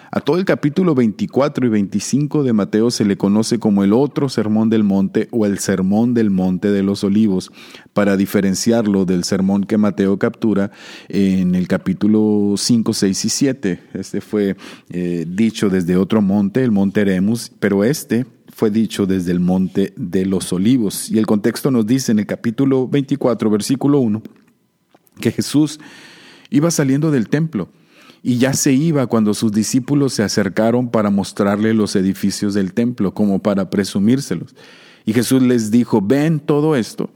A 0.10 0.22
todo 0.22 0.38
el 0.38 0.46
capítulo 0.46 0.96
24 0.96 1.66
y 1.66 1.70
25 1.70 2.44
de 2.44 2.54
Mateo 2.54 2.92
se 2.92 3.04
le 3.04 3.18
conoce 3.18 3.60
como 3.60 3.84
el 3.84 3.92
otro 3.92 4.30
sermón 4.30 4.70
del 4.70 4.86
monte 4.86 5.28
o 5.32 5.46
el 5.46 5.60
sermón 5.60 6.14
del 6.14 6.30
monte 6.30 6.72
de 6.72 6.82
los 6.82 7.04
olivos, 7.04 7.52
para 7.94 8.16
diferenciarlo 8.16 9.04
del 9.04 9.26
sermón 9.26 9.66
que 9.66 9.78
Mateo 9.78 10.18
captura 10.18 10.72
en 11.10 11.56
el 11.56 11.68
capítulo 11.68 12.54
5, 12.56 12.94
6 12.94 13.26
y 13.26 13.30
7. 13.30 13.80
Este 13.96 14.22
fue 14.22 14.56
eh, 14.90 15.26
dicho 15.28 15.70
desde 15.70 15.98
otro 15.98 16.22
monte, 16.22 16.64
el 16.64 16.72
monte 16.72 17.02
Eremus, 17.02 17.52
pero 17.60 17.84
este 17.84 18.26
fue 18.48 18.72
dicho 18.72 19.08
desde 19.08 19.34
el 19.34 19.42
monte 19.42 19.94
de 19.98 20.26
los 20.26 20.54
olivos. 20.54 21.12
Y 21.12 21.18
el 21.18 21.26
contexto 21.26 21.70
nos 21.70 21.86
dice 21.86 22.14
en 22.14 22.20
el 22.20 22.26
capítulo 22.26 22.88
24, 22.88 23.50
versículo 23.50 24.00
1, 24.00 24.24
que 25.20 25.32
Jesús 25.32 25.82
iba 26.50 26.72
saliendo 26.72 27.12
del 27.12 27.28
templo 27.28 27.68
y 28.28 28.40
ya 28.40 28.52
se 28.52 28.74
iba 28.74 29.08
cuando 29.08 29.34
sus 29.34 29.54
discípulos 29.54 30.12
se 30.12 30.22
acercaron 30.22 30.90
para 30.90 31.10
mostrarle 31.10 31.74
los 31.74 31.96
edificios 31.96 32.54
del 32.54 32.74
templo, 32.74 33.14
como 33.14 33.40
para 33.40 33.70
presumírselos. 33.70 34.54
Y 35.06 35.14
Jesús 35.14 35.42
les 35.42 35.72
dijo, 35.72 36.02
ven 36.02 36.42
todo 36.42 36.76
esto. 36.76 37.10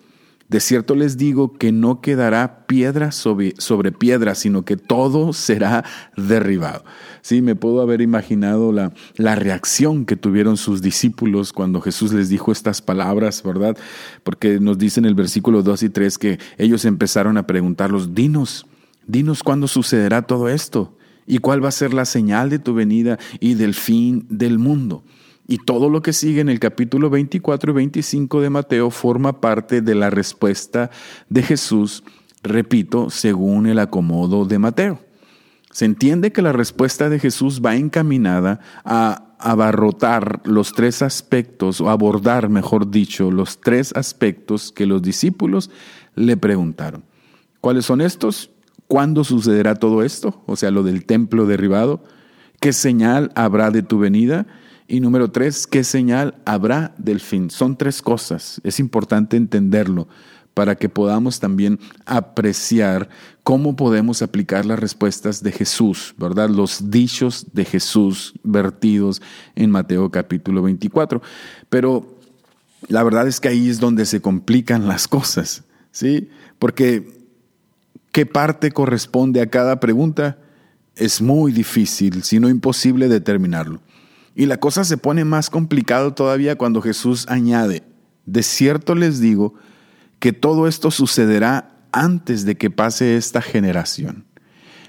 De 0.47 0.61
cierto 0.61 0.95
les 0.95 1.17
digo 1.17 1.51
que 1.51 1.73
no 1.73 1.99
quedará 1.99 2.65
piedra 2.65 3.11
sobre, 3.11 3.55
sobre, 3.57 3.91
piedra, 3.91 4.35
sino 4.35 4.63
que 4.63 4.77
todo 4.77 5.33
será 5.33 5.83
derribado. 6.15 6.85
Sí, 7.21 7.41
me 7.41 7.57
puedo 7.57 7.81
haber 7.81 7.99
imaginado 7.99 8.71
la, 8.71 8.93
la 9.17 9.35
reacción 9.35 10.05
que 10.05 10.15
tuvieron 10.15 10.55
sus 10.55 10.81
discípulos 10.81 11.51
cuando 11.51 11.81
Jesús 11.81 12.13
les 12.13 12.29
dijo 12.29 12.53
estas 12.53 12.81
palabras, 12.81 13.43
¿verdad? 13.43 13.75
Porque 14.23 14.61
nos 14.61 14.77
dice 14.77 15.01
en 15.01 15.07
el 15.07 15.15
versículo 15.15 15.61
2 15.61 15.83
y 15.83 15.89
3 15.89 16.17
que 16.17 16.39
ellos 16.57 16.85
empezaron 16.85 17.37
a 17.37 17.45
preguntarlos, 17.45 18.15
dinos, 18.15 18.65
dinos 19.07 19.43
cuándo 19.43 19.67
sucederá 19.67 20.21
todo 20.21 20.47
esto 20.47 20.95
y 21.25 21.39
cuál 21.39 21.63
va 21.63 21.69
a 21.69 21.71
ser 21.71 21.93
la 21.93 22.05
señal 22.05 22.49
de 22.49 22.59
tu 22.59 22.73
venida 22.73 23.17
y 23.39 23.53
del 23.55 23.73
fin 23.73 24.25
del 24.29 24.59
mundo. 24.59 25.03
Y 25.47 25.57
todo 25.57 25.89
lo 25.89 26.01
que 26.01 26.13
sigue 26.13 26.41
en 26.41 26.49
el 26.49 26.59
capítulo 26.59 27.09
24 27.09 27.71
y 27.71 27.75
25 27.75 28.41
de 28.41 28.49
Mateo 28.49 28.89
forma 28.89 29.41
parte 29.41 29.81
de 29.81 29.95
la 29.95 30.09
respuesta 30.09 30.91
de 31.29 31.43
Jesús, 31.43 32.03
repito, 32.41 33.09
según 33.09 33.67
el 33.67 33.79
acomodo 33.79 34.45
de 34.45 34.59
Mateo. 34.59 34.99
Se 35.71 35.85
entiende 35.85 36.31
que 36.31 36.41
la 36.41 36.53
respuesta 36.53 37.09
de 37.09 37.19
Jesús 37.19 37.61
va 37.65 37.75
encaminada 37.75 38.59
a 38.83 39.35
abarrotar 39.39 40.41
los 40.45 40.73
tres 40.73 41.01
aspectos, 41.01 41.81
o 41.81 41.89
abordar, 41.89 42.49
mejor 42.49 42.91
dicho, 42.91 43.31
los 43.31 43.59
tres 43.59 43.93
aspectos 43.95 44.71
que 44.71 44.85
los 44.85 45.01
discípulos 45.01 45.71
le 46.15 46.37
preguntaron. 46.37 47.03
¿Cuáles 47.59 47.85
son 47.85 48.01
estos? 48.01 48.51
¿Cuándo 48.91 49.23
sucederá 49.23 49.75
todo 49.75 50.03
esto? 50.03 50.43
O 50.47 50.57
sea, 50.57 50.69
lo 50.69 50.83
del 50.83 51.05
templo 51.05 51.45
derribado. 51.45 52.03
¿Qué 52.59 52.73
señal 52.73 53.31
habrá 53.35 53.71
de 53.71 53.83
tu 53.83 53.99
venida? 53.99 54.47
Y 54.85 54.99
número 54.99 55.31
tres, 55.31 55.65
¿qué 55.65 55.85
señal 55.85 56.35
habrá 56.43 56.93
del 56.97 57.21
fin? 57.21 57.49
Son 57.51 57.77
tres 57.77 58.01
cosas. 58.01 58.59
Es 58.65 58.81
importante 58.81 59.37
entenderlo 59.37 60.09
para 60.53 60.75
que 60.75 60.89
podamos 60.89 61.39
también 61.39 61.79
apreciar 62.05 63.07
cómo 63.45 63.77
podemos 63.77 64.21
aplicar 64.21 64.65
las 64.65 64.77
respuestas 64.77 65.41
de 65.41 65.53
Jesús, 65.53 66.13
¿verdad? 66.17 66.49
Los 66.49 66.91
dichos 66.91 67.47
de 67.53 67.63
Jesús 67.63 68.33
vertidos 68.43 69.21
en 69.55 69.71
Mateo 69.71 70.11
capítulo 70.11 70.63
24. 70.63 71.21
Pero 71.69 72.17
la 72.89 73.03
verdad 73.03 73.25
es 73.25 73.39
que 73.39 73.47
ahí 73.47 73.69
es 73.69 73.79
donde 73.79 74.05
se 74.05 74.19
complican 74.21 74.89
las 74.89 75.07
cosas, 75.07 75.63
¿sí? 75.93 76.27
Porque 76.59 77.20
¿qué 78.11 78.25
parte 78.25 78.71
corresponde 78.71 79.41
a 79.41 79.49
cada 79.49 79.79
pregunta? 79.79 80.37
Es 80.95 81.21
muy 81.21 81.51
difícil, 81.51 82.23
si 82.23 82.39
no 82.39 82.49
imposible, 82.49 83.07
determinarlo. 83.07 83.81
Y 84.35 84.45
la 84.45 84.57
cosa 84.57 84.83
se 84.83 84.97
pone 84.97 85.25
más 85.25 85.49
complicado 85.49 86.13
todavía 86.13 86.57
cuando 86.57 86.81
Jesús 86.81 87.25
añade, 87.29 87.83
de 88.25 88.43
cierto 88.43 88.95
les 88.95 89.19
digo 89.19 89.55
que 90.19 90.33
todo 90.33 90.67
esto 90.67 90.91
sucederá 90.91 91.75
antes 91.91 92.45
de 92.45 92.55
que 92.55 92.69
pase 92.69 93.17
esta 93.17 93.41
generación. 93.41 94.25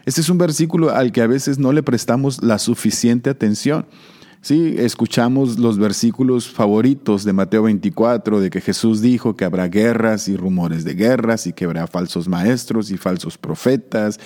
Este 0.05 0.21
es 0.21 0.29
un 0.29 0.39
versículo 0.39 0.91
al 0.91 1.13
que 1.13 1.23
a 1.23 1.27
veces 1.27 1.59
no 1.59 1.73
le 1.73 1.83
prestamos 1.83 2.43
la 2.43 2.59
suficiente 2.59 3.31
atención. 3.31 3.87
Sí, 4.45 4.75
escuchamos 4.77 5.61
los 5.61 5.79
versículos 5.79 6.51
favoritos 6.51 7.23
de 7.23 7.33
Mateo 7.33 7.63
24, 7.63 8.41
de 8.41 8.51
que 8.51 8.61
Jesús 8.61 9.01
dijo 9.01 9.37
que 9.37 9.45
habrá 9.45 9.69
guerras 9.69 10.27
y 10.27 10.37
rumores 10.37 10.83
de 10.83 10.95
guerras 10.95 11.47
y 11.47 11.53
que 11.53 11.65
habrá 11.65 11.87
falsos 11.87 12.27
maestros 12.27 12.91
y 12.91 12.97
falsos 12.97 13.39
profetas 13.39 14.19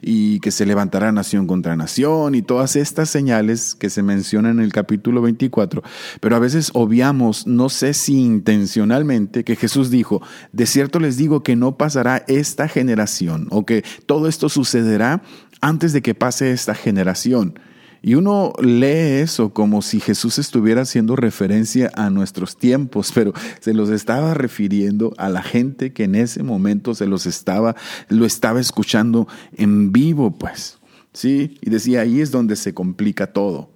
y 0.00 0.38
que 0.38 0.52
se 0.52 0.64
levantará 0.64 1.10
nación 1.10 1.48
contra 1.48 1.74
nación 1.74 2.36
y 2.36 2.42
todas 2.42 2.76
estas 2.76 3.10
señales 3.10 3.74
que 3.74 3.90
se 3.90 4.04
mencionan 4.04 4.58
en 4.58 4.64
el 4.64 4.72
capítulo 4.72 5.20
24. 5.22 5.82
Pero 6.20 6.36
a 6.36 6.38
veces 6.38 6.70
obviamos, 6.74 7.48
no 7.48 7.68
sé 7.68 7.94
si 7.94 8.20
intencionalmente, 8.20 9.42
que 9.42 9.56
Jesús 9.56 9.90
dijo, 9.90 10.22
de 10.52 10.66
cierto 10.66 11.00
les 11.00 11.16
digo 11.16 11.42
que 11.42 11.56
no 11.56 11.76
pasará 11.76 12.24
esta 12.28 12.68
generación 12.68 13.48
o 13.50 13.66
que 13.66 13.82
todo 14.06 14.28
esto 14.28 14.48
sucederá 14.48 15.24
antes 15.60 15.92
de 15.92 16.00
que 16.00 16.14
pase 16.14 16.52
esta 16.52 16.76
generación. 16.76 17.58
Y 18.06 18.16
uno 18.16 18.52
lee 18.62 19.22
eso 19.22 19.54
como 19.54 19.80
si 19.80 19.98
Jesús 19.98 20.38
estuviera 20.38 20.82
haciendo 20.82 21.16
referencia 21.16 21.90
a 21.94 22.10
nuestros 22.10 22.58
tiempos, 22.58 23.10
pero 23.14 23.32
se 23.60 23.72
los 23.72 23.88
estaba 23.88 24.34
refiriendo 24.34 25.14
a 25.16 25.30
la 25.30 25.42
gente 25.42 25.94
que 25.94 26.04
en 26.04 26.14
ese 26.14 26.42
momento 26.42 26.94
se 26.94 27.06
los 27.06 27.24
estaba, 27.24 27.76
lo 28.10 28.26
estaba 28.26 28.60
escuchando 28.60 29.26
en 29.56 29.90
vivo, 29.90 30.36
pues. 30.36 30.76
Sí, 31.14 31.56
y 31.62 31.70
decía, 31.70 32.02
ahí 32.02 32.20
es 32.20 32.30
donde 32.30 32.56
se 32.56 32.74
complica 32.74 33.32
todo. 33.32 33.70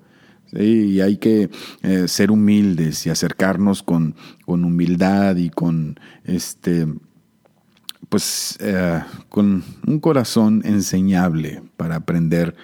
y 0.52 1.00
hay 1.00 1.16
que 1.16 1.48
eh, 1.82 2.06
ser 2.06 2.30
humildes 2.30 3.06
y 3.06 3.10
acercarnos 3.10 3.82
con, 3.82 4.14
con, 4.44 4.62
humildad 4.62 5.36
y 5.36 5.48
con 5.48 5.98
este 6.24 6.86
pues 8.10 8.58
eh, 8.60 9.02
con 9.30 9.64
un 9.86 10.00
corazón 10.00 10.62
enseñable 10.66 11.62
para 11.78 11.96
aprender 11.96 12.54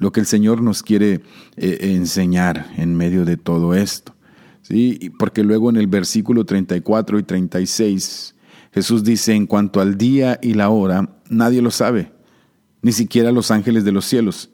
lo 0.00 0.10
que 0.10 0.18
el 0.18 0.26
Señor 0.26 0.60
nos 0.60 0.82
quiere 0.82 1.20
eh, 1.56 1.78
enseñar 1.94 2.72
en 2.76 2.96
medio 2.96 3.24
de 3.24 3.36
todo 3.36 3.74
esto. 3.74 4.16
¿sí? 4.62 5.12
Porque 5.16 5.44
luego 5.44 5.70
en 5.70 5.76
el 5.76 5.86
versículo 5.86 6.44
34 6.44 7.20
y 7.20 7.22
36 7.22 8.34
Jesús 8.72 9.02
dice, 9.02 9.34
en 9.34 9.46
cuanto 9.46 9.80
al 9.80 9.98
día 9.98 10.38
y 10.40 10.54
la 10.54 10.70
hora, 10.70 11.08
nadie 11.28 11.60
lo 11.60 11.70
sabe, 11.70 12.12
ni 12.82 12.92
siquiera 12.92 13.32
los 13.32 13.50
ángeles 13.50 13.84
de 13.84 13.92
los 13.92 14.04
cielos, 14.04 14.50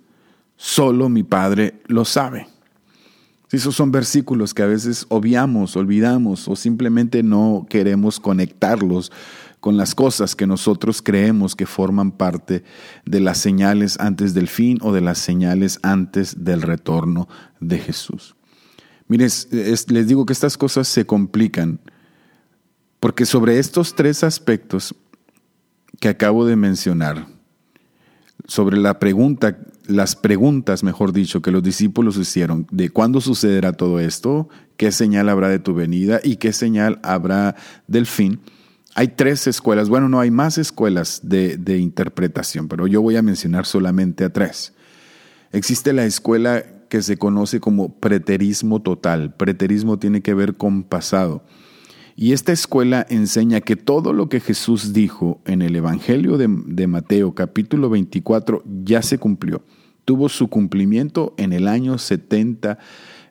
solo 0.56 1.08
mi 1.08 1.22
Padre 1.22 1.80
lo 1.86 2.04
sabe. 2.04 2.48
Esos 3.52 3.76
son 3.76 3.92
versículos 3.92 4.54
que 4.54 4.62
a 4.62 4.66
veces 4.66 5.06
obviamos, 5.08 5.76
olvidamos 5.76 6.48
o 6.48 6.56
simplemente 6.56 7.22
no 7.22 7.66
queremos 7.68 8.18
conectarlos 8.18 9.12
con 9.66 9.76
las 9.76 9.96
cosas 9.96 10.36
que 10.36 10.46
nosotros 10.46 11.02
creemos 11.02 11.56
que 11.56 11.66
forman 11.66 12.12
parte 12.12 12.62
de 13.04 13.18
las 13.18 13.38
señales 13.38 13.98
antes 13.98 14.32
del 14.32 14.46
fin 14.46 14.78
o 14.80 14.92
de 14.92 15.00
las 15.00 15.18
señales 15.18 15.80
antes 15.82 16.44
del 16.44 16.62
retorno 16.62 17.28
de 17.58 17.80
Jesús. 17.80 18.36
Miren, 19.08 19.28
les 19.50 20.06
digo 20.06 20.24
que 20.24 20.32
estas 20.32 20.56
cosas 20.56 20.86
se 20.86 21.04
complican 21.04 21.80
porque 23.00 23.26
sobre 23.26 23.58
estos 23.58 23.96
tres 23.96 24.22
aspectos 24.22 24.94
que 25.98 26.10
acabo 26.10 26.46
de 26.46 26.54
mencionar, 26.54 27.26
sobre 28.46 28.76
la 28.76 29.00
pregunta, 29.00 29.58
las 29.88 30.14
preguntas, 30.14 30.84
mejor 30.84 31.12
dicho, 31.12 31.42
que 31.42 31.50
los 31.50 31.64
discípulos 31.64 32.16
hicieron 32.18 32.68
de 32.70 32.90
cuándo 32.90 33.20
sucederá 33.20 33.72
todo 33.72 33.98
esto, 33.98 34.48
qué 34.76 34.92
señal 34.92 35.28
habrá 35.28 35.48
de 35.48 35.58
tu 35.58 35.74
venida 35.74 36.20
y 36.22 36.36
qué 36.36 36.52
señal 36.52 37.00
habrá 37.02 37.56
del 37.88 38.06
fin, 38.06 38.40
hay 38.96 39.08
tres 39.08 39.46
escuelas, 39.46 39.90
bueno, 39.90 40.08
no 40.08 40.20
hay 40.20 40.30
más 40.30 40.56
escuelas 40.56 41.20
de, 41.22 41.76
interpretación, 41.76 42.66
pero 42.66 42.86
yo 42.86 43.02
voy 43.02 43.16
a 43.16 43.22
mencionar 43.22 43.66
solamente 43.66 44.24
a 44.24 44.32
tres. 44.32 44.72
Existe 45.52 45.92
la 45.92 46.06
escuela 46.06 46.64
que 46.88 47.02
se 47.02 47.18
conoce 47.18 47.60
como 47.60 48.00
preterismo 48.00 48.80
total. 48.80 49.34
Preterismo 49.34 49.98
tiene 49.98 50.22
que 50.22 50.32
ver 50.32 50.56
con 50.56 50.82
pasado. 50.82 51.44
Y 52.16 52.32
esta 52.32 52.52
escuela 52.52 53.06
enseña 53.10 53.60
que 53.60 53.76
todo 53.76 54.14
lo 54.14 54.30
que 54.30 54.40
Jesús 54.40 54.94
dijo 54.94 55.42
en 55.44 55.60
el 55.60 55.76
Evangelio 55.76 56.38
de, 56.38 56.48
de 56.48 56.86
Mateo 56.86 57.34
capítulo 57.34 57.90
24 57.90 58.62
ya 58.82 59.02
se 59.02 59.18
cumplió. 59.18 59.62
Tuvo 60.06 60.30
su 60.30 60.48
cumplimiento 60.48 61.34
en 61.36 61.52
el 61.52 61.68
año 61.68 61.98
70 61.98 62.78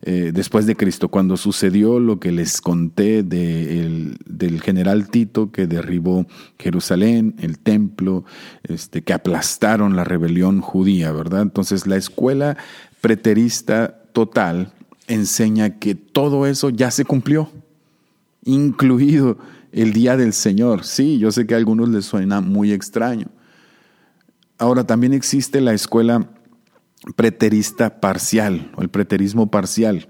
eh, 0.07 0.31
después 0.31 0.67
de 0.67 0.75
Cristo, 0.75 1.09
cuando 1.09 1.35
sucedió 1.35 1.99
lo 1.99 2.19
que 2.19 2.31
les 2.31 2.61
conté 2.61 3.23
del 3.23 4.61
general 4.61 5.09
Tito 5.09 5.51
que 5.51 5.65
derribó 5.65 6.27
Jerusalén, 6.59 7.33
el 7.39 7.57
templo, 7.57 8.23
este, 8.61 9.01
que 9.01 9.13
aplastaron 9.13 9.95
la 9.95 10.03
rebelión 10.03 10.61
judía, 10.61 11.11
¿verdad? 11.11 11.41
Entonces 11.41 11.87
la 11.87 11.95
escuela 11.95 12.55
preterista 13.01 14.03
total 14.13 14.73
enseña 15.07 15.79
que 15.79 15.95
todo 15.95 16.45
eso 16.45 16.69
ya 16.69 16.91
se 16.91 17.03
cumplió, 17.03 17.49
incluido 18.43 19.39
el 19.71 19.91
día 19.91 20.17
del 20.17 20.33
Señor. 20.33 20.83
Sí, 20.83 21.17
yo 21.17 21.31
sé 21.31 21.47
que 21.47 21.55
a 21.55 21.57
algunos 21.57 21.89
les 21.89 22.05
suena 22.05 22.41
muy 22.41 22.73
extraño. 22.73 23.25
Ahora 24.59 24.83
también 24.85 25.13
existe 25.13 25.61
la 25.61 25.73
escuela 25.73 26.29
preterista 27.13 27.99
parcial 27.99 28.71
o 28.75 28.81
el 28.81 28.89
preterismo 28.89 29.51
parcial. 29.51 30.09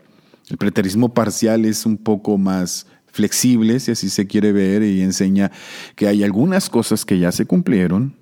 El 0.49 0.57
preterismo 0.57 1.13
parcial 1.13 1.65
es 1.65 1.85
un 1.85 1.97
poco 1.97 2.37
más 2.37 2.87
flexible, 3.07 3.79
si 3.79 3.91
así 3.91 4.09
se 4.09 4.27
quiere 4.27 4.51
ver, 4.51 4.83
y 4.83 5.01
enseña 5.01 5.51
que 5.95 6.07
hay 6.07 6.23
algunas 6.23 6.69
cosas 6.69 7.05
que 7.05 7.17
ya 7.17 7.31
se 7.31 7.45
cumplieron, 7.45 8.15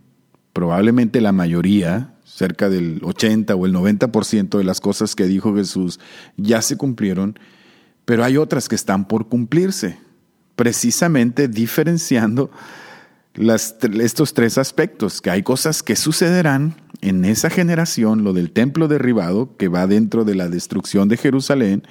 probablemente 0.54 1.20
la 1.20 1.32
mayoría, 1.32 2.14
cerca 2.24 2.70
del 2.70 3.02
80 3.04 3.56
o 3.56 3.66
el 3.66 3.74
90% 3.74 4.58
de 4.58 4.64
las 4.64 4.82
cosas 4.82 5.16
que 5.16 5.26
dijo 5.26 5.56
Jesús 5.56 6.00
ya 6.38 6.62
se 6.62 6.78
cumplieron, 6.78 7.38
pero 8.06 8.24
hay 8.24 8.38
otras 8.38 8.70
que 8.70 8.76
están 8.76 9.08
por 9.08 9.28
cumplirse, 9.28 9.98
precisamente 10.56 11.48
diferenciando 11.48 12.52
estos 13.36 14.34
tres 14.34 14.58
aspectos, 14.58 15.22
que 15.22 15.30
hay 15.30 15.44
cosas 15.44 15.84
que 15.84 15.96
sucederán 15.96 16.76
en 17.02 17.26
esa 17.26 17.50
generación, 17.50 18.24
lo 18.24 18.34
del 18.34 18.52
templo 18.52 18.88
derribado, 18.88 19.56
que 19.58 19.68
va 19.68 19.88
dentro 19.88 20.24
de 20.24 20.36
la 20.36 20.50
destrucción 20.50 21.10
de 21.10 21.18
Jerusalén, 21.18 21.84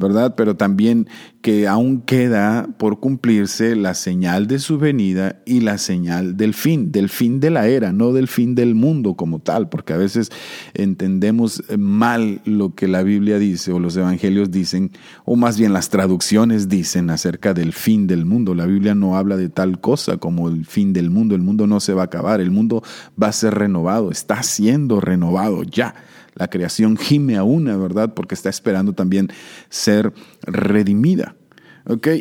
¿verdad? 0.00 0.34
Pero 0.36 0.56
también 0.56 1.06
que 1.42 1.68
aún 1.68 2.02
queda 2.02 2.68
por 2.78 2.98
cumplirse 2.98 3.76
la 3.76 3.94
señal 3.94 4.46
de 4.46 4.58
su 4.58 4.78
venida 4.78 5.40
y 5.46 5.60
la 5.60 5.78
señal 5.78 6.36
del 6.36 6.54
fin, 6.54 6.90
del 6.90 7.08
fin 7.08 7.38
de 7.38 7.50
la 7.50 7.68
era, 7.68 7.92
no 7.92 8.12
del 8.12 8.26
fin 8.26 8.54
del 8.54 8.74
mundo 8.74 9.14
como 9.14 9.38
tal, 9.38 9.68
porque 9.68 9.92
a 9.92 9.96
veces 9.96 10.30
entendemos 10.74 11.62
mal 11.78 12.40
lo 12.44 12.74
que 12.74 12.88
la 12.88 13.02
Biblia 13.02 13.38
dice 13.38 13.72
o 13.72 13.78
los 13.78 13.96
evangelios 13.96 14.50
dicen, 14.50 14.90
o 15.24 15.36
más 15.36 15.58
bien 15.58 15.72
las 15.72 15.88
traducciones 15.88 16.68
dicen 16.68 17.10
acerca 17.10 17.54
del 17.54 17.72
fin 17.72 18.06
del 18.06 18.24
mundo. 18.24 18.54
La 18.54 18.66
Biblia 18.66 18.94
no 18.94 19.16
habla 19.16 19.36
de 19.36 19.48
tal 19.48 19.80
cosa 19.80 20.16
como 20.16 20.48
el 20.48 20.66
fin 20.66 20.92
del 20.92 21.10
mundo, 21.10 21.34
el 21.34 21.42
mundo 21.42 21.66
no 21.66 21.80
se 21.80 21.94
va 21.94 22.02
a 22.02 22.06
acabar, 22.06 22.40
el 22.40 22.50
mundo 22.50 22.82
va 23.20 23.28
a 23.28 23.32
ser 23.32 23.54
renovado, 23.54 24.10
está 24.10 24.42
siendo 24.42 25.00
renovado 25.00 25.62
ya. 25.62 25.94
La 26.40 26.48
creación 26.48 26.96
gime 26.96 27.36
a 27.36 27.44
una, 27.44 27.76
¿verdad? 27.76 28.14
Porque 28.14 28.34
está 28.34 28.48
esperando 28.48 28.94
también 28.94 29.28
ser 29.68 30.10
redimida. 30.40 31.36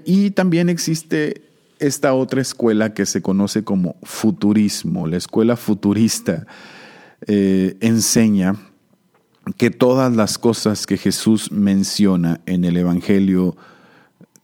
Y 0.03 0.31
también 0.31 0.67
existe 0.67 1.43
esta 1.79 2.13
otra 2.13 2.41
escuela 2.41 2.93
que 2.93 3.05
se 3.05 3.21
conoce 3.21 3.63
como 3.63 3.95
futurismo. 4.03 5.07
La 5.07 5.15
escuela 5.15 5.55
futurista 5.55 6.45
eh, 7.27 7.77
enseña 7.79 8.57
que 9.55 9.69
todas 9.69 10.13
las 10.13 10.37
cosas 10.37 10.85
que 10.85 10.97
Jesús 10.97 11.53
menciona 11.53 12.41
en 12.45 12.65
el 12.65 12.75
Evangelio 12.75 13.55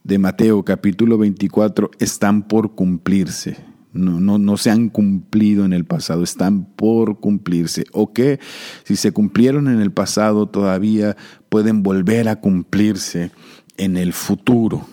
de 0.04 0.18
Mateo 0.18 0.64
capítulo 0.64 1.18
24 1.18 1.90
están 1.98 2.48
por 2.48 2.74
cumplirse 2.74 3.58
no, 3.96 4.38
no, 4.38 4.56
se 4.56 4.70
han 4.70 4.88
cumplido 4.88 5.64
en 5.64 5.72
el 5.72 5.84
pasado, 5.84 6.22
están 6.22 6.64
por 6.64 7.20
cumplirse. 7.20 7.84
O 7.92 8.12
que 8.12 8.40
si 8.84 8.96
se 8.96 9.12
cumplieron 9.12 9.68
en 9.68 9.80
el 9.80 9.92
pasado, 9.92 10.46
todavía 10.46 11.16
pueden 11.48 11.82
volver 11.82 12.28
a 12.28 12.40
cumplirse 12.40 13.30
en 13.76 13.96
el 13.96 14.12
futuro. 14.12 14.86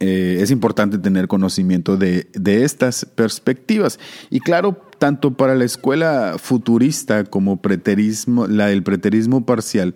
Eh, 0.00 0.38
es 0.40 0.50
importante 0.50 0.96
tener 0.96 1.28
conocimiento 1.28 1.96
de, 1.96 2.28
de, 2.32 2.64
estas 2.64 3.04
perspectivas. 3.04 3.98
Y 4.30 4.40
claro, 4.40 4.80
tanto 4.98 5.34
para 5.34 5.54
la 5.54 5.64
escuela 5.64 6.36
futurista 6.38 7.24
como 7.24 7.60
preterismo, 7.60 8.46
la 8.46 8.68
del 8.68 8.82
preterismo 8.82 9.44
parcial, 9.44 9.94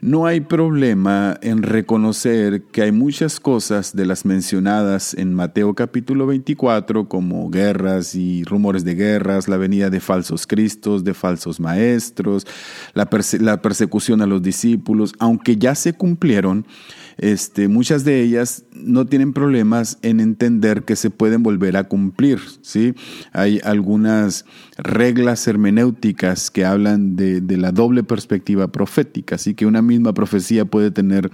no 0.00 0.26
hay 0.26 0.40
problema 0.40 1.38
en 1.40 1.62
reconocer 1.62 2.62
que 2.64 2.82
hay 2.82 2.92
muchas 2.92 3.40
cosas 3.40 3.96
de 3.96 4.04
las 4.04 4.26
mencionadas 4.26 5.14
en 5.14 5.32
Mateo 5.32 5.74
capítulo 5.74 6.26
24, 6.26 7.08
como 7.08 7.48
guerras 7.50 8.14
y 8.14 8.44
rumores 8.44 8.84
de 8.84 8.94
guerras, 8.94 9.48
la 9.48 9.56
venida 9.56 9.88
de 9.88 10.00
falsos 10.00 10.46
cristos, 10.46 11.02
de 11.02 11.14
falsos 11.14 11.60
maestros, 11.60 12.46
la, 12.92 13.06
persecución 13.06 14.20
a 14.20 14.26
los 14.26 14.42
discípulos, 14.42 15.14
aunque 15.18 15.56
ya 15.56 15.74
se 15.74 15.94
cumplieron, 15.94 16.66
este, 17.16 17.66
muchas 17.66 18.04
de 18.04 18.20
ellas 18.20 18.64
no 18.72 19.06
tienen 19.06 19.32
problemas 19.32 19.98
en 20.02 20.20
entender 20.20 20.82
que 20.82 20.96
se 20.96 21.08
pueden 21.08 21.42
volver 21.42 21.78
a 21.78 21.84
cumplir. 21.84 22.40
¿sí? 22.60 22.94
Hay 23.32 23.60
algunas 23.64 24.44
reglas 24.76 25.46
hermenéuticas 25.46 26.50
que 26.50 26.64
hablan 26.64 27.16
de, 27.16 27.40
la 27.56 27.72
doble 27.72 28.02
perspectiva 28.02 28.68
profética, 28.68 29.36
así 29.36 29.54
que 29.54 29.66
una 29.66 29.80
misma 29.80 30.12
profecía 30.12 30.66
puede 30.66 30.90
tener 30.90 31.30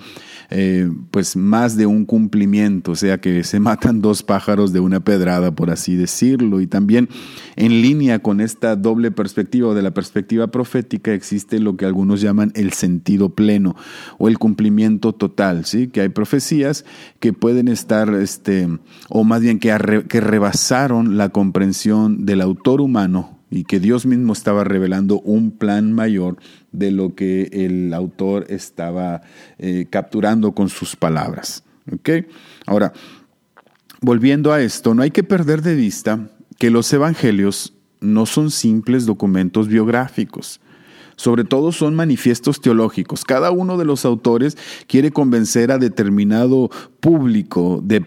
eh, 0.51 0.89
pues 1.11 1.35
más 1.35 1.77
de 1.77 1.87
un 1.87 2.05
cumplimiento, 2.05 2.93
o 2.93 2.97
sea 2.97 3.21
que 3.21 3.43
se 3.43 3.59
matan 3.61 4.01
dos 4.01 4.23
pájaros 4.23 4.73
de 4.73 4.81
una 4.81 5.01
pedrada, 5.01 5.51
por 5.51 5.71
así 5.71 5.97
decirlo. 5.97 6.61
Y 6.61 6.67
también 6.67 7.09
en 7.57 7.83
línea 7.83 8.21
con 8.21 8.41
esta 8.41 8.77
doble 8.77 9.11
perspectiva 9.11 9.69
o 9.69 9.75
de 9.75 9.83
la 9.83 9.93
perspectiva 9.93 10.47
profética 10.49 11.13
existe 11.13 11.59
lo 11.59 11.77
que 11.77 11.87
algunos 11.87 12.21
llaman 12.21 12.53
el 12.55 12.73
sentido 12.73 13.31
pleno 13.31 13.75
o 14.19 14.29
el 14.29 14.39
cumplimiento 14.39 15.13
total 15.13 15.63
que 15.93 16.01
hay 16.01 16.09
profecías 16.09 16.85
que 17.21 17.33
pueden 17.33 17.69
estar, 17.69 18.15
este, 18.15 18.69
o 19.09 19.25
más 19.25 19.41
bien 19.41 19.59
que, 19.59 20.05
que 20.09 20.21
rebasaron 20.21 21.17
la 21.17 21.31
comprensión 21.31 22.25
del 22.27 22.41
autor 22.41 22.81
humano 22.81 23.32
y 23.53 23.65
que 23.65 23.81
Dios 23.81 24.07
mismo 24.07 24.33
estaba 24.33 24.65
revelando 24.65 25.21
un 25.21 25.51
plan 25.51 25.93
mayor 25.93 26.39
de 26.73 26.91
lo 26.91 27.15
que 27.15 27.51
el 27.53 27.93
autor 27.93 28.47
estaba 28.49 29.21
eh, 29.59 29.87
capturando 29.91 30.53
con 30.53 30.71
sus 30.71 30.97
palabras. 30.97 31.63
Ahora, 32.65 32.95
volviendo 34.01 34.55
a 34.55 34.63
esto, 34.63 34.95
no 34.95 35.03
hay 35.03 35.11
que 35.11 35.23
perder 35.23 35.61
de 35.61 35.75
vista 35.75 36.31
que 36.59 36.71
los 36.71 36.91
evangelios 36.95 37.75
no 38.01 38.25
son 38.25 38.51
simples 38.51 39.05
documentos 39.05 39.69
biográficos 39.69 40.59
sobre 41.17 41.45
todo 41.45 41.73
son 41.73 41.95
manifiestos 41.95 42.61
teológicos. 42.61 43.25
Cada 43.25 43.51
uno 43.51 43.77
de 43.77 43.85
los 43.85 44.05
autores 44.05 44.57
quiere 44.87 45.11
convencer 45.11 45.71
a 45.73 45.79
determinado 45.79 46.71
público, 47.01 47.81
de 47.83 48.03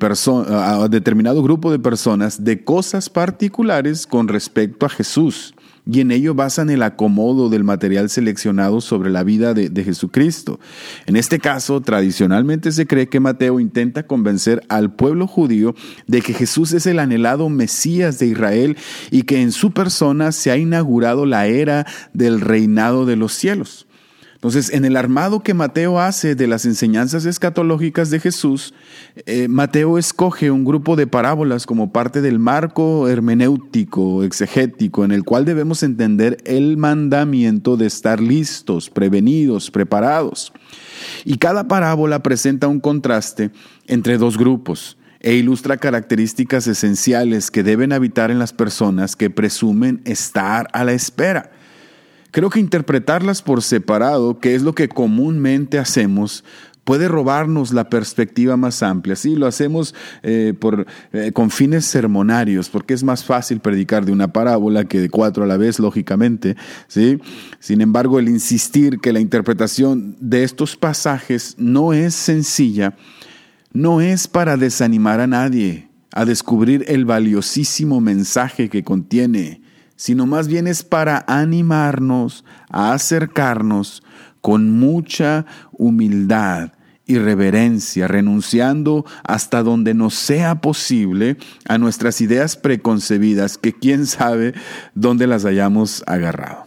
a 0.50 0.88
determinado 0.88 1.42
grupo 1.44 1.72
de 1.72 1.80
personas 1.80 2.44
de 2.44 2.64
cosas 2.64 3.10
particulares 3.10 4.08
con 4.08 4.28
respecto 4.28 4.86
a 4.86 4.90
Jesús 4.90 5.54
y 5.86 6.02
en 6.02 6.12
ello 6.12 6.34
basan 6.34 6.70
el 6.70 6.82
acomodo 6.84 7.50
del 7.50 7.64
material 7.64 8.10
seleccionado 8.10 8.82
sobre 8.82 9.10
la 9.10 9.24
vida 9.24 9.54
de, 9.54 9.84
Jesucristo. 9.84 10.60
En 11.06 11.16
este 11.16 11.40
caso, 11.40 11.82
tradicionalmente 11.82 12.72
se 12.72 12.88
cree 12.88 13.08
que 13.08 13.20
Mateo 13.20 13.60
intenta 13.60 14.08
convencer 14.08 14.64
al 14.68 14.94
pueblo 14.94 15.28
judío 15.28 15.76
de 16.08 16.22
que 16.22 16.34
Jesús 16.34 16.74
es 16.74 16.88
el 16.88 17.00
anhelado 17.00 17.50
Mesías 17.50 18.18
de 18.18 18.28
Israel 18.28 18.78
y 19.12 19.24
que 19.24 19.42
en 19.42 19.52
su 19.52 19.72
persona 19.72 20.32
se 20.32 20.50
ha 20.50 20.58
inaugurado 20.58 21.26
la 21.26 21.46
era 21.46 21.86
del 22.14 22.42
reinado 22.42 23.06
de 23.06 23.16
los 23.16 23.34
cielos. 23.34 23.86
Entonces, 24.36 24.72
en 24.72 24.86
el 24.86 24.96
armado 24.96 25.42
que 25.42 25.54
Mateo 25.54 26.00
hace 26.00 26.36
de 26.36 26.46
las 26.46 26.66
enseñanzas 26.66 27.26
escatológicas 27.26 28.12
de 28.12 28.20
Jesús, 28.20 28.74
eh, 29.26 29.48
Mateo 29.48 29.98
escoge 29.98 30.52
un 30.52 30.66
grupo 30.66 30.96
de 30.96 31.08
parábolas 31.08 31.66
como 31.66 31.92
parte 31.92 32.22
del 32.22 32.38
marco 32.38 33.08
hermenéutico, 33.08 34.24
exegético, 34.24 35.04
en 35.04 35.12
el 35.12 35.24
cual 35.24 35.46
debemos 35.46 35.82
entender 35.84 36.38
el 36.46 36.78
mandamiento 36.78 37.76
de 37.76 37.88
estar 37.88 38.22
listos, 38.22 38.90
prevenidos, 38.90 39.72
preparados. 39.72 40.54
Y 41.24 41.38
cada 41.38 41.68
parábola 41.68 42.22
presenta 42.22 42.68
un 42.68 42.80
contraste 42.80 43.52
entre 43.88 44.18
dos 44.18 44.38
grupos 44.38 44.98
e 45.22 45.34
ilustra 45.34 45.78
características 45.78 46.68
esenciales 46.68 47.50
que 47.50 47.64
deben 47.64 47.94
habitar 47.94 48.30
en 48.30 48.38
las 48.38 48.54
personas 48.54 49.16
que 49.16 49.32
presumen 49.32 50.02
estar 50.06 50.68
a 50.72 50.84
la 50.84 50.92
espera. 50.92 51.52
Creo 52.36 52.50
que 52.50 52.60
interpretarlas 52.60 53.42
por 53.42 53.62
separado, 53.62 54.40
que 54.40 54.56
es 54.56 54.62
lo 54.62 54.76
que 54.76 54.90
comúnmente 54.90 55.80
hacemos, 55.80 56.44
puede 56.84 57.08
robarnos 57.08 57.72
la 57.72 57.90
perspectiva 57.90 58.58
más 58.58 58.84
amplia. 58.84 59.16
Sí, 59.16 59.38
lo 59.38 59.48
hacemos 59.48 59.96
eh, 60.22 60.54
por, 60.60 60.86
eh, 61.14 61.32
con 61.32 61.50
fines 61.50 61.86
sermonarios, 61.86 62.68
porque 62.68 62.94
es 62.94 63.06
más 63.06 63.24
fácil 63.24 63.62
predicar 63.62 64.04
de 64.04 64.12
una 64.12 64.34
parábola 64.34 64.84
que 64.84 65.00
de 65.00 65.10
cuatro 65.10 65.46
a 65.46 65.48
la 65.48 65.56
vez, 65.56 65.80
lógicamente. 65.80 66.58
¿sí? 66.90 67.22
Sin 67.62 67.80
embargo, 67.80 68.20
el 68.20 68.28
insistir 68.28 69.00
que 69.00 69.14
la 69.14 69.22
interpretación 69.22 70.18
de 70.20 70.44
estos 70.44 70.76
pasajes 70.76 71.56
no 71.58 71.94
es 71.94 72.16
sencilla, 72.16 72.98
no 73.72 74.02
es 74.02 74.28
para 74.28 74.58
desanimar 74.58 75.22
a 75.22 75.28
nadie 75.28 75.88
a 76.12 76.26
descubrir 76.26 76.84
el 76.90 77.06
valiosísimo 77.06 78.02
mensaje 78.02 78.68
que 78.68 78.84
contiene 78.84 79.62
sino 79.96 80.26
más 80.26 80.48
bien 80.48 80.68
es 80.68 80.84
para 80.84 81.24
animarnos 81.28 82.44
a 82.70 82.94
acercarnos 82.94 84.04
con 84.42 84.72
mucha 84.72 85.46
humildad 85.72 86.72
y 87.08 87.18
reverencia, 87.18 88.08
renunciando 88.08 89.06
hasta 89.24 89.64
donde 89.64 89.94
nos 89.94 90.16
sea 90.16 90.62
posible 90.62 91.38
a 91.68 91.78
nuestras 91.78 92.20
ideas 92.22 92.58
preconcebidas, 92.58 93.58
que 93.58 93.74
quién 93.74 94.06
sabe 94.06 94.54
dónde 94.96 95.28
las 95.28 95.46
hayamos 95.46 96.04
agarrado. 96.08 96.66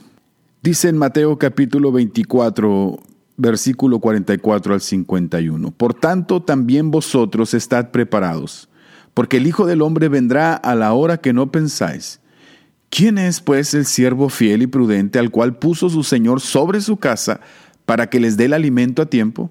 Dice 0.62 0.88
en 0.88 0.96
Mateo 0.96 1.38
capítulo 1.38 1.92
24, 1.92 3.00
versículo 3.36 4.00
44 4.00 4.74
al 4.74 4.80
51, 4.80 5.70
Por 5.72 5.94
tanto 5.94 6.42
también 6.42 6.90
vosotros 6.90 7.54
estad 7.54 7.90
preparados, 7.90 8.68
porque 9.14 9.38
el 9.38 9.46
Hijo 9.46 9.66
del 9.66 9.82
Hombre 9.82 10.08
vendrá 10.08 10.54
a 10.54 10.74
la 10.74 10.92
hora 10.92 11.18
que 11.18 11.32
no 11.32 11.50
pensáis. 11.50 12.20
¿Quién 12.90 13.18
es 13.18 13.40
pues 13.40 13.74
el 13.74 13.84
siervo 13.84 14.28
fiel 14.28 14.62
y 14.62 14.66
prudente 14.66 15.18
al 15.18 15.30
cual 15.30 15.58
puso 15.58 15.90
su 15.90 16.02
Señor 16.02 16.40
sobre 16.40 16.80
su 16.80 16.96
casa 16.96 17.40
para 17.84 18.08
que 18.08 18.20
les 18.20 18.36
dé 18.36 18.46
el 18.46 18.54
alimento 18.54 19.02
a 19.02 19.06
tiempo? 19.06 19.50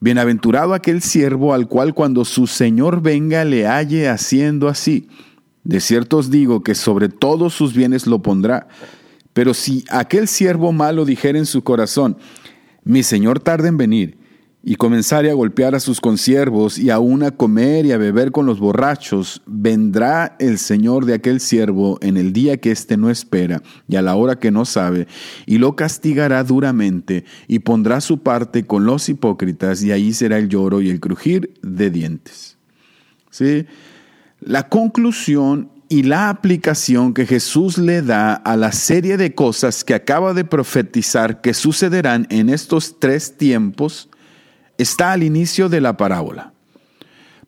Bienaventurado 0.00 0.74
aquel 0.74 1.02
siervo 1.02 1.54
al 1.54 1.68
cual 1.68 1.94
cuando 1.94 2.24
su 2.24 2.46
Señor 2.46 3.02
venga 3.02 3.44
le 3.44 3.66
halle 3.66 4.08
haciendo 4.08 4.68
así. 4.68 5.08
De 5.62 5.80
cierto 5.80 6.18
os 6.18 6.30
digo 6.30 6.62
que 6.62 6.74
sobre 6.74 7.08
todos 7.08 7.54
sus 7.54 7.74
bienes 7.74 8.06
lo 8.06 8.22
pondrá. 8.22 8.68
Pero 9.32 9.52
si 9.52 9.84
aquel 9.90 10.28
siervo 10.28 10.72
malo 10.72 11.04
dijera 11.04 11.38
en 11.38 11.46
su 11.46 11.64
corazón, 11.64 12.18
mi 12.84 13.02
Señor 13.02 13.40
tarda 13.40 13.68
en 13.68 13.76
venir, 13.76 14.18
y 14.66 14.76
comenzare 14.76 15.30
a 15.30 15.34
golpear 15.34 15.74
a 15.74 15.80
sus 15.80 16.00
consiervos 16.00 16.78
y 16.78 16.88
aún 16.88 17.22
a 17.22 17.32
comer 17.32 17.84
y 17.84 17.92
a 17.92 17.98
beber 17.98 18.32
con 18.32 18.46
los 18.46 18.58
borrachos, 18.58 19.42
vendrá 19.46 20.36
el 20.38 20.58
Señor 20.58 21.04
de 21.04 21.12
aquel 21.12 21.40
siervo 21.40 21.98
en 22.00 22.16
el 22.16 22.32
día 22.32 22.56
que 22.56 22.70
éste 22.70 22.96
no 22.96 23.10
espera 23.10 23.62
y 23.86 23.96
a 23.96 24.02
la 24.02 24.14
hora 24.16 24.38
que 24.38 24.50
no 24.50 24.64
sabe, 24.64 25.06
y 25.44 25.58
lo 25.58 25.76
castigará 25.76 26.42
duramente 26.44 27.26
y 27.46 27.58
pondrá 27.58 28.00
su 28.00 28.22
parte 28.22 28.64
con 28.64 28.86
los 28.86 29.06
hipócritas 29.10 29.82
y 29.82 29.92
ahí 29.92 30.14
será 30.14 30.38
el 30.38 30.48
lloro 30.48 30.80
y 30.80 30.88
el 30.88 30.98
crujir 30.98 31.52
de 31.62 31.90
dientes. 31.90 32.56
¿Sí? 33.30 33.66
La 34.40 34.70
conclusión 34.70 35.70
y 35.90 36.04
la 36.04 36.30
aplicación 36.30 37.12
que 37.12 37.26
Jesús 37.26 37.76
le 37.76 38.00
da 38.00 38.32
a 38.32 38.56
la 38.56 38.72
serie 38.72 39.18
de 39.18 39.34
cosas 39.34 39.84
que 39.84 39.94
acaba 39.94 40.32
de 40.32 40.44
profetizar 40.46 41.42
que 41.42 41.52
sucederán 41.52 42.26
en 42.30 42.48
estos 42.48 42.98
tres 42.98 43.36
tiempos, 43.36 44.08
está 44.78 45.12
al 45.12 45.22
inicio 45.22 45.68
de 45.68 45.80
la 45.80 45.96
parábola. 45.96 46.52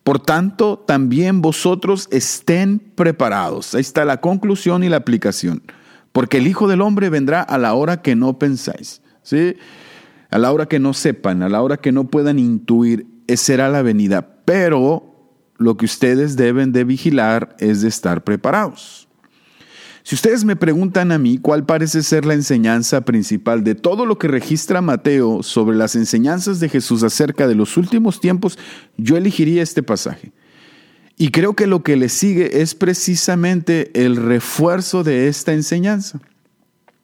Por 0.02 0.20
tanto, 0.20 0.78
también 0.78 1.42
vosotros 1.42 2.06
estén 2.12 2.78
preparados. 2.78 3.74
Ahí 3.74 3.80
está 3.80 4.04
la 4.04 4.20
conclusión 4.20 4.84
y 4.84 4.88
la 4.88 4.98
aplicación. 4.98 5.62
Porque 6.12 6.38
el 6.38 6.46
Hijo 6.46 6.68
del 6.68 6.80
Hombre 6.80 7.10
vendrá 7.10 7.42
a 7.42 7.58
la 7.58 7.74
hora 7.74 8.02
que 8.02 8.14
no 8.14 8.38
pensáis. 8.38 9.02
¿sí? 9.22 9.56
A 10.30 10.38
la 10.38 10.52
hora 10.52 10.66
que 10.66 10.78
no 10.78 10.94
sepan, 10.94 11.42
a 11.42 11.48
la 11.48 11.60
hora 11.60 11.76
que 11.76 11.92
no 11.92 12.04
puedan 12.04 12.38
intuir, 12.38 13.06
será 13.34 13.68
la 13.68 13.82
venida. 13.82 14.42
Pero 14.44 15.16
lo 15.58 15.76
que 15.76 15.86
ustedes 15.86 16.36
deben 16.36 16.72
de 16.72 16.84
vigilar 16.84 17.56
es 17.58 17.82
de 17.82 17.88
estar 17.88 18.22
preparados. 18.22 19.06
Si 20.07 20.14
ustedes 20.14 20.45
me 20.45 20.55
preguntan 20.55 21.11
a 21.11 21.19
mí 21.19 21.37
cuál 21.37 21.66
parece 21.66 22.01
ser 22.05 22.27
la 22.27 22.35
enseñanza 22.35 23.01
principal 23.01 23.64
de 23.64 23.75
todo 23.75 24.07
lo 24.07 24.19
que 24.19 24.29
registra 24.29 24.81
Mateo 24.81 25.42
sobre 25.42 25.77
las 25.77 25.97
enseñanzas 25.97 26.61
de 26.61 26.69
Jesús 26.69 27.03
acerca 27.03 27.49
de 27.49 27.57
los 27.57 27.77
últimos 27.77 28.21
tiempos, 28.21 28.57
yo 28.97 29.16
elegiría 29.16 29.64
este 29.64 29.83
pasaje. 29.83 30.31
Y 31.16 31.33
creo 31.33 31.57
que 31.57 31.66
lo 31.66 31.83
que 31.83 31.97
le 31.97 32.09
sigue 32.09 32.62
es 32.62 32.77
precisamente 32.77 33.90
el 34.01 34.14
refuerzo 34.14 35.03
de 35.03 35.27
esta 35.27 35.53
enseñanza. 35.53 36.21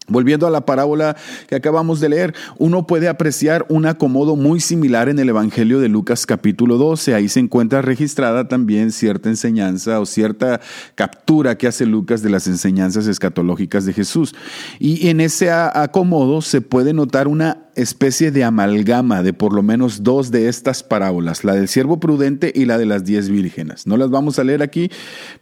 Volviendo 0.09 0.49
a 0.49 0.51
la 0.51 0.67
parábola 0.67 1.17
que 1.47 1.55
acabamos 1.55 2.01
de 2.01 2.09
leer, 2.09 2.35
uno 2.59 2.89
puede 2.89 3.09
apreciar 3.09 3.65
un 3.69 3.87
acomodo 3.87 4.35
muy 4.35 4.59
similar 4.59 5.09
en 5.09 5.21
el 5.21 5.29
Evangelio 5.29 5.79
de 5.79 5.89
Lucas 5.89 6.27
capítulo 6.27 6.77
12. 6.77 7.15
Ahí 7.15 7.29
se 7.29 7.39
encuentra 7.39 7.83
registrada 7.83 8.49
también 8.49 8.91
cierta 8.91 9.29
enseñanza 9.29 10.01
o 10.01 10.07
cierta 10.07 10.61
captura 10.97 11.57
que 11.57 11.69
hace 11.69 11.87
Lucas 11.87 12.21
de 12.21 12.31
las 12.31 12.49
enseñanzas 12.49 13.07
escatológicas 13.07 13.85
de 13.85 13.93
Jesús. 13.93 14.35
Y 14.81 15.09
en 15.09 15.21
ese 15.21 15.53
acomodo 15.53 16.43
se 16.43 16.61
puede 16.61 16.93
notar 16.93 17.29
una 17.29 17.69
especie 17.77 18.31
de 18.31 18.45
amalgama 18.45 19.23
de 19.23 19.33
por 19.33 19.53
lo 19.53 19.63
menos 19.63 20.03
dos 20.03 20.31
de 20.31 20.49
estas 20.49 20.83
parábolas, 20.83 21.45
la 21.45 21.55
del 21.55 21.69
siervo 21.69 21.99
prudente 22.01 22.53
y 22.55 22.65
la 22.65 22.79
de 22.79 22.87
las 22.87 23.05
diez 23.05 23.29
vírgenes. 23.29 23.87
No 23.87 23.97
las 23.97 24.11
vamos 24.11 24.39
a 24.39 24.45
leer 24.45 24.63
aquí, 24.63 24.91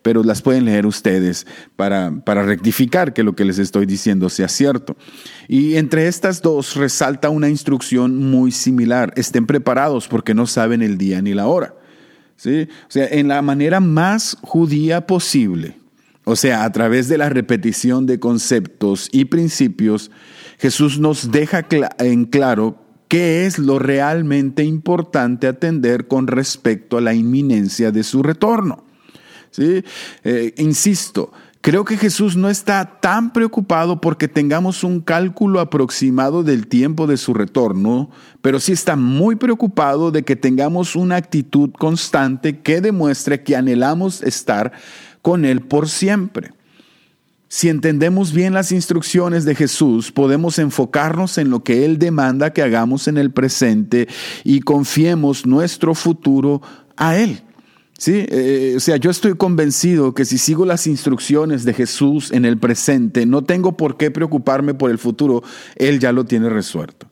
pero 0.03 0.23
las 0.23 0.43
pueden 0.43 0.65
leer 0.65 0.87
ustedes 0.87 1.47
para, 1.77 2.13
para 2.25 2.43
rectificar 2.43 3.13
que 3.13 3.23
lo 3.23 3.35
que 3.35 3.45
les 3.45 3.59
estoy 3.59 3.87
diciendo 3.87 4.29
sea 4.29 4.49
cierto. 4.49 4.97
Y 5.49 5.77
entre 5.77 6.09
estas 6.09 6.43
dos 6.43 6.77
resalta 6.77 7.31
una 7.31 7.49
instrucción 7.49 8.17
muy 8.17 8.53
similar. 8.53 9.13
Estén 9.17 9.47
preparados 9.47 10.09
porque 10.09 10.35
no 10.35 10.47
saben 10.47 10.83
el 10.83 10.99
día 10.99 11.23
ni 11.23 11.35
la 11.35 11.47
hora. 11.47 11.75
¿Sí? 12.37 12.69
O 12.89 12.91
sea, 12.91 13.07
en 13.07 13.29
la 13.29 13.43
manera 13.43 13.81
más 13.81 14.39
judía 14.41 15.07
posible, 15.07 15.77
o 16.25 16.37
sea, 16.37 16.65
a 16.65 16.73
través 16.73 17.09
de 17.09 17.19
la 17.19 17.29
repetición 17.29 18.07
de 18.07 18.19
conceptos 18.19 19.09
y 19.13 19.27
principios, 19.27 20.11
Jesús 20.61 20.99
nos 20.99 21.31
deja 21.31 21.67
en 21.99 22.27
claro 22.27 22.77
qué 23.09 23.47
es 23.47 23.59
lo 23.59 23.79
realmente 23.79 24.63
importante 24.63 25.49
atender 25.49 26.07
con 26.07 26.27
respecto 26.27 26.99
a 26.99 27.01
la 27.01 27.15
inminencia 27.15 27.91
de 27.91 28.03
su 28.05 28.23
retorno. 28.23 28.85
¿Sí? 29.51 29.83
Eh, 30.23 30.53
insisto, 30.59 31.33
creo 31.63 31.87
que 31.87 31.97
Jesús 31.97 32.37
no 32.37 32.51
está 32.51 33.01
tan 33.01 33.33
preocupado 33.33 34.03
porque 34.03 34.29
tengamos 34.29 34.85
un 34.85 35.01
cálculo 35.01 35.61
aproximado 35.61 36.43
del 36.43 36.67
tiempo 36.67 37.07
de 37.07 37.17
su 37.17 37.33
retorno, 37.33 38.11
pero 38.43 38.61
sí 38.61 38.73
está 38.73 38.97
muy 38.97 39.37
preocupado 39.37 40.11
de 40.11 40.25
que 40.25 40.37
tengamos 40.37 40.95
una 40.95 41.17
actitud 41.17 41.71
constante 41.73 42.61
que 42.61 42.83
demuestre 42.83 43.43
que 43.43 43.57
anhelamos 43.57 44.23
estar 44.23 44.73
con 45.23 45.47
Él 45.47 45.63
por 45.63 45.89
siempre. 45.89 46.53
Si 47.53 47.69
entendemos 47.69 48.33
bien 48.33 48.55
las 48.55 48.71
instrucciones 48.71 49.45
de 49.45 49.57
Jesús, 49.57 50.13
podemos 50.13 50.61
enfocarnos 50.61 51.37
en 51.37 51.51
lo 51.51 51.65
que 51.65 51.85
Él 51.85 51.99
demanda 51.99 52.53
que 52.53 52.63
hagamos 52.63 53.09
en 53.09 53.19
el 53.19 53.33
presente 53.33 54.07
y 54.45 54.61
confiemos 54.61 55.47
nuestro 55.47 55.97
futuro 55.97 56.63
a 56.97 57.17
Él. 57.17 57.43
Sí, 57.99 58.25
eh, 58.29 58.75
o 58.77 58.81
sea, 58.81 58.99
yo 58.99 59.11
estoy 59.11 59.35
convencido 59.35 60.15
que 60.15 60.25
si 60.25 60.39
sigo 60.39 60.65
las 60.65 60.87
instrucciones 60.87 61.65
de 61.65 61.75
Jesús 61.75 62.31
en 62.31 62.45
el 62.45 62.57
presente, 62.57 63.27
no 63.27 63.43
tengo 63.43 63.77
por 63.77 63.97
qué 63.97 64.13
preocuparme 64.13 64.75
por 64.75 64.93
el 64.93 64.99
futuro, 64.99 65.43
Él 65.75 65.99
ya 65.99 66.13
lo 66.13 66.27
tiene 66.27 66.51
resuelto. 66.51 67.09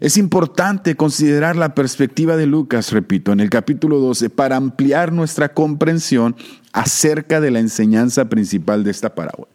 Es 0.00 0.16
importante 0.16 0.96
considerar 0.96 1.56
la 1.56 1.74
perspectiva 1.74 2.38
de 2.38 2.46
Lucas, 2.46 2.90
repito, 2.90 3.32
en 3.32 3.40
el 3.40 3.50
capítulo 3.50 4.00
12, 4.00 4.30
para 4.30 4.56
ampliar 4.56 5.12
nuestra 5.12 5.52
comprensión 5.52 6.36
acerca 6.72 7.42
de 7.42 7.50
la 7.50 7.60
enseñanza 7.60 8.30
principal 8.30 8.82
de 8.82 8.90
esta 8.90 9.14
parábola. 9.14 9.53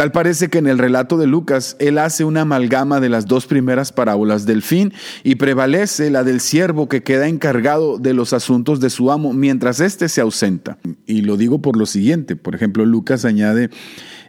Tal 0.00 0.12
parece 0.12 0.48
que 0.48 0.56
en 0.56 0.66
el 0.66 0.78
relato 0.78 1.18
de 1.18 1.26
Lucas 1.26 1.76
él 1.78 1.98
hace 1.98 2.24
una 2.24 2.40
amalgama 2.40 3.00
de 3.00 3.10
las 3.10 3.26
dos 3.26 3.44
primeras 3.44 3.92
parábolas 3.92 4.46
del 4.46 4.62
fin 4.62 4.94
y 5.24 5.34
prevalece 5.34 6.08
la 6.08 6.24
del 6.24 6.40
siervo 6.40 6.88
que 6.88 7.02
queda 7.02 7.28
encargado 7.28 7.98
de 7.98 8.14
los 8.14 8.32
asuntos 8.32 8.80
de 8.80 8.88
su 8.88 9.12
amo 9.12 9.34
mientras 9.34 9.78
éste 9.78 10.08
se 10.08 10.22
ausenta. 10.22 10.78
Y 11.04 11.20
lo 11.20 11.36
digo 11.36 11.60
por 11.60 11.76
lo 11.76 11.84
siguiente, 11.84 12.34
por 12.34 12.54
ejemplo, 12.54 12.86
Lucas 12.86 13.26
añade 13.26 13.68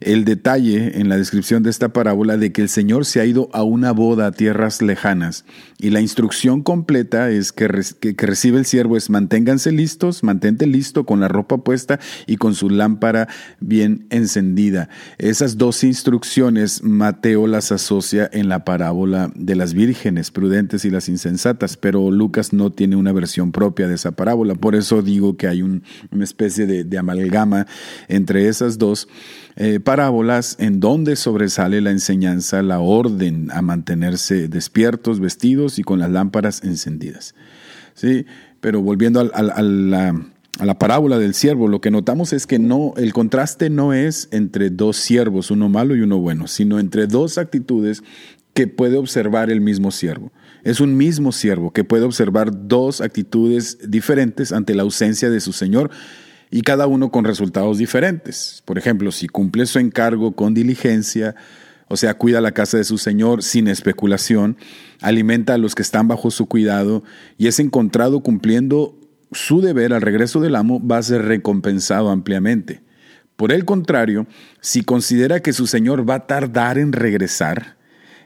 el 0.02 0.26
detalle 0.26 1.00
en 1.00 1.10
la 1.10 1.18
descripción 1.18 1.64
de 1.64 1.70
esta 1.70 1.94
parábola 1.94 2.38
de 2.38 2.52
que 2.52 2.62
el 2.62 2.70
Señor 2.70 3.06
se 3.06 3.22
ha 3.22 3.26
ido 3.26 3.50
a 3.54 3.64
una 3.64 3.92
boda 3.92 4.28
a 4.28 4.32
tierras 4.32 4.82
lejanas. 4.82 5.46
Y 5.80 5.90
la 5.90 6.02
instrucción 6.02 6.62
completa 6.62 7.30
es 7.30 7.52
que, 7.52 7.68
que, 8.00 8.26
recibe 8.26 8.60
el 8.60 8.66
siervo 8.66 8.98
es 8.98 9.10
manténganse 9.10 9.72
listos, 9.72 10.24
mantente 10.24 10.68
listo 10.68 11.06
con 11.06 11.20
la 11.20 11.28
ropa 11.28 11.60
puesta 11.60 12.00
y 12.28 12.38
con 12.38 12.56
su 12.56 12.70
lámpara 12.70 13.28
bien 13.60 14.06
encendida. 14.10 14.90
Esas 15.18 15.58
dos 15.58 15.84
instrucciones 15.84 16.84
Mateo 16.84 17.48
las 17.48 17.72
asocia 17.72 18.30
en 18.32 18.50
la 18.50 18.66
parábola 18.66 19.32
de 19.36 19.56
las 19.56 19.74
vírgenes 19.74 20.32
prudentes 20.32 20.86
y 20.86 20.90
las 20.90 21.10
insensatas, 21.10 21.78
pero 21.78 22.12
Lucas 22.12 22.54
no 22.54 22.72
tiene 22.72 22.96
una 22.96 23.12
versión 23.12 23.52
propia 23.52 23.88
de 23.88 23.96
esa 23.96 24.12
parábola. 24.12 24.56
Por 24.56 24.76
eso 24.76 25.02
digo 25.02 25.38
que 25.38 25.48
hay 25.48 25.62
una 25.62 25.82
especie 26.24 26.66
de, 26.66 26.98
amalgama 26.98 27.68
entre 28.08 28.48
esas 28.48 28.78
dos. 28.78 29.08
Eh, 29.58 29.80
parábolas 29.80 30.56
en 30.60 30.80
donde 30.80 31.16
sobresale 31.16 31.82
la 31.82 31.92
enseñanza, 31.92 32.62
la 32.62 32.80
orden 32.80 33.50
a 33.52 33.62
mantenerse 33.62 34.48
despiertos, 34.48 35.20
vestidos 35.20 35.78
y 35.78 35.84
con 35.84 36.00
las 36.00 36.10
lámparas 36.10 36.64
encendidas. 36.64 37.36
¿Sí? 37.94 38.26
Pero 38.62 38.82
volviendo 38.82 39.20
a, 39.20 39.62
la, 39.62 40.80
parábola 40.80 41.18
del 41.20 41.34
siervo, 41.34 41.68
lo 41.68 41.82
que 41.82 41.92
notamos 41.92 42.32
es 42.32 42.48
que 42.48 42.60
no, 42.60 42.94
el 42.96 43.12
contraste 43.12 43.70
no 43.70 43.94
es 43.94 44.30
entre 44.32 44.70
dos 44.70 44.96
siervos, 44.98 45.52
uno 45.52 45.68
malo 45.68 45.96
y 45.96 46.02
uno 46.02 46.20
bueno, 46.20 46.48
sino 46.48 46.80
entre 46.80 47.08
dos 47.08 47.38
actitudes 47.38 48.04
que 48.54 48.68
puede 48.68 48.98
observar 48.98 49.50
el 49.50 49.60
mismo 49.60 49.92
siervo. 49.92 50.32
Es 50.64 50.80
un 50.80 50.96
mismo 50.96 51.32
siervo 51.32 51.72
que 51.72 51.84
puede 51.84 52.06
observar 52.06 52.68
dos 52.68 53.02
actitudes 53.02 53.80
diferentes 53.90 54.52
ante 54.52 54.76
la 54.76 54.84
ausencia 54.84 55.30
de 55.30 55.40
su 55.40 55.54
Señor 55.54 55.90
y 56.52 56.62
cada 56.62 56.86
uno 56.86 57.10
con 57.10 57.24
resultados 57.24 57.78
diferentes. 57.78 58.62
Por 58.66 58.78
ejemplo, 58.78 59.12
si 59.12 59.28
cumple 59.28 59.66
su 59.66 59.80
encargo 59.80 60.34
con 60.34 60.54
diligencia, 60.54 61.36
o 61.88 61.98
sea, 61.98 62.14
cuida 62.14 62.42
la 62.42 62.52
casa 62.52 62.78
de 62.78 62.84
su 62.84 62.98
Señor 62.98 63.42
sin 63.42 63.68
especulación, 63.68 64.58
alimenta 65.00 65.54
a 65.54 65.58
los 65.58 65.74
que 65.74 65.82
están 65.82 66.08
bajo 66.08 66.30
su 66.30 66.46
cuidado 66.46 67.04
y 67.38 67.48
es 67.48 67.60
encontrado 67.60 68.20
cumpliendo 68.20 68.98
su 69.32 69.62
deber 69.62 69.94
al 69.94 70.02
regreso 70.02 70.42
del 70.42 70.56
amo, 70.56 70.86
va 70.86 70.98
a 70.98 71.04
ser 71.04 71.24
recompensado 71.24 72.10
ampliamente. 72.10 72.82
Por 73.38 73.54
el 73.54 73.66
contrario, 73.66 74.28
si 74.60 74.84
considera 74.84 75.40
que 75.40 75.54
su 75.54 75.68
Señor 75.68 76.08
va 76.08 76.16
a 76.16 76.28
tardar 76.28 76.78
en 76.78 76.92
regresar, 76.92 77.78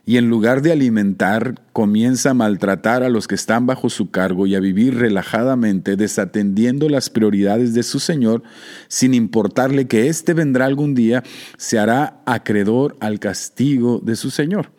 y 0.08 0.18
en 0.18 0.30
lugar 0.30 0.62
de 0.62 0.72
alimentar, 0.72 1.56
comienza 1.74 2.30
a 2.30 2.34
maltratar 2.36 3.02
a 3.02 3.10
los 3.10 3.28
que 3.28 3.34
están 3.34 3.66
bajo 3.66 3.90
su 3.90 4.12
cargo 4.12 4.46
y 4.46 4.54
a 4.54 4.60
vivir 4.60 4.96
relajadamente, 4.96 5.96
desatendiendo 5.96 6.90
las 6.90 7.10
prioridades 7.10 7.74
de 7.74 7.82
su 7.82 8.00
Señor, 8.00 8.44
sin 8.88 9.16
importarle 9.16 9.88
que 9.88 10.08
éste 10.08 10.36
vendrá 10.36 10.66
algún 10.66 10.94
día, 10.94 11.24
se 11.58 11.80
hará 11.80 12.22
acreedor 12.26 12.98
al 13.00 13.20
castigo 13.20 14.00
de 14.04 14.16
su 14.16 14.30
Señor. 14.30 14.70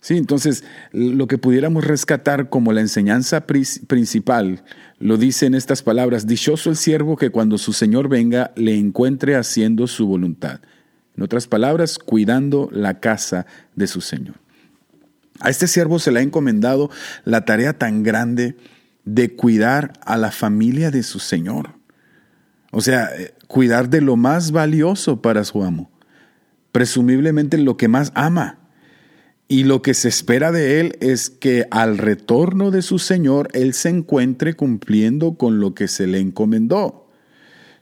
Sí, 0.00 0.16
entonces, 0.16 0.64
lo 0.92 1.26
que 1.26 1.38
pudiéramos 1.38 1.84
rescatar 1.84 2.48
como 2.48 2.72
la 2.72 2.80
enseñanza 2.80 3.46
principal 3.46 4.64
lo 4.98 5.16
dice 5.16 5.46
en 5.46 5.54
estas 5.54 5.82
palabras, 5.82 6.26
dichoso 6.26 6.70
el 6.70 6.76
siervo 6.76 7.16
que 7.16 7.30
cuando 7.30 7.58
su 7.58 7.72
Señor 7.72 8.08
venga 8.08 8.52
le 8.56 8.76
encuentre 8.76 9.36
haciendo 9.36 9.86
su 9.86 10.06
voluntad. 10.06 10.60
En 11.16 11.22
otras 11.22 11.46
palabras, 11.46 11.98
cuidando 11.98 12.68
la 12.72 13.00
casa 13.00 13.46
de 13.74 13.86
su 13.86 14.00
Señor. 14.00 14.36
A 15.40 15.50
este 15.50 15.66
siervo 15.66 15.98
se 15.98 16.10
le 16.10 16.20
ha 16.20 16.22
encomendado 16.22 16.90
la 17.24 17.44
tarea 17.44 17.78
tan 17.78 18.02
grande 18.02 18.56
de 19.04 19.34
cuidar 19.34 19.92
a 20.04 20.16
la 20.16 20.30
familia 20.30 20.90
de 20.90 21.02
su 21.02 21.18
Señor. 21.18 21.74
O 22.70 22.80
sea, 22.80 23.08
eh, 23.16 23.34
cuidar 23.46 23.88
de 23.88 24.00
lo 24.00 24.16
más 24.16 24.52
valioso 24.52 25.22
para 25.22 25.44
su 25.44 25.62
amo, 25.62 25.90
presumiblemente 26.72 27.56
lo 27.58 27.76
que 27.76 27.88
más 27.88 28.12
ama. 28.14 28.58
Y 29.50 29.64
lo 29.64 29.80
que 29.80 29.94
se 29.94 30.08
espera 30.08 30.52
de 30.52 30.80
él 30.80 30.98
es 31.00 31.30
que 31.30 31.66
al 31.70 31.96
retorno 31.96 32.70
de 32.70 32.82
su 32.82 32.98
Señor 32.98 33.48
él 33.54 33.72
se 33.72 33.88
encuentre 33.88 34.54
cumpliendo 34.54 35.36
con 35.36 35.58
lo 35.58 35.74
que 35.74 35.88
se 35.88 36.06
le 36.06 36.18
encomendó. 36.18 37.08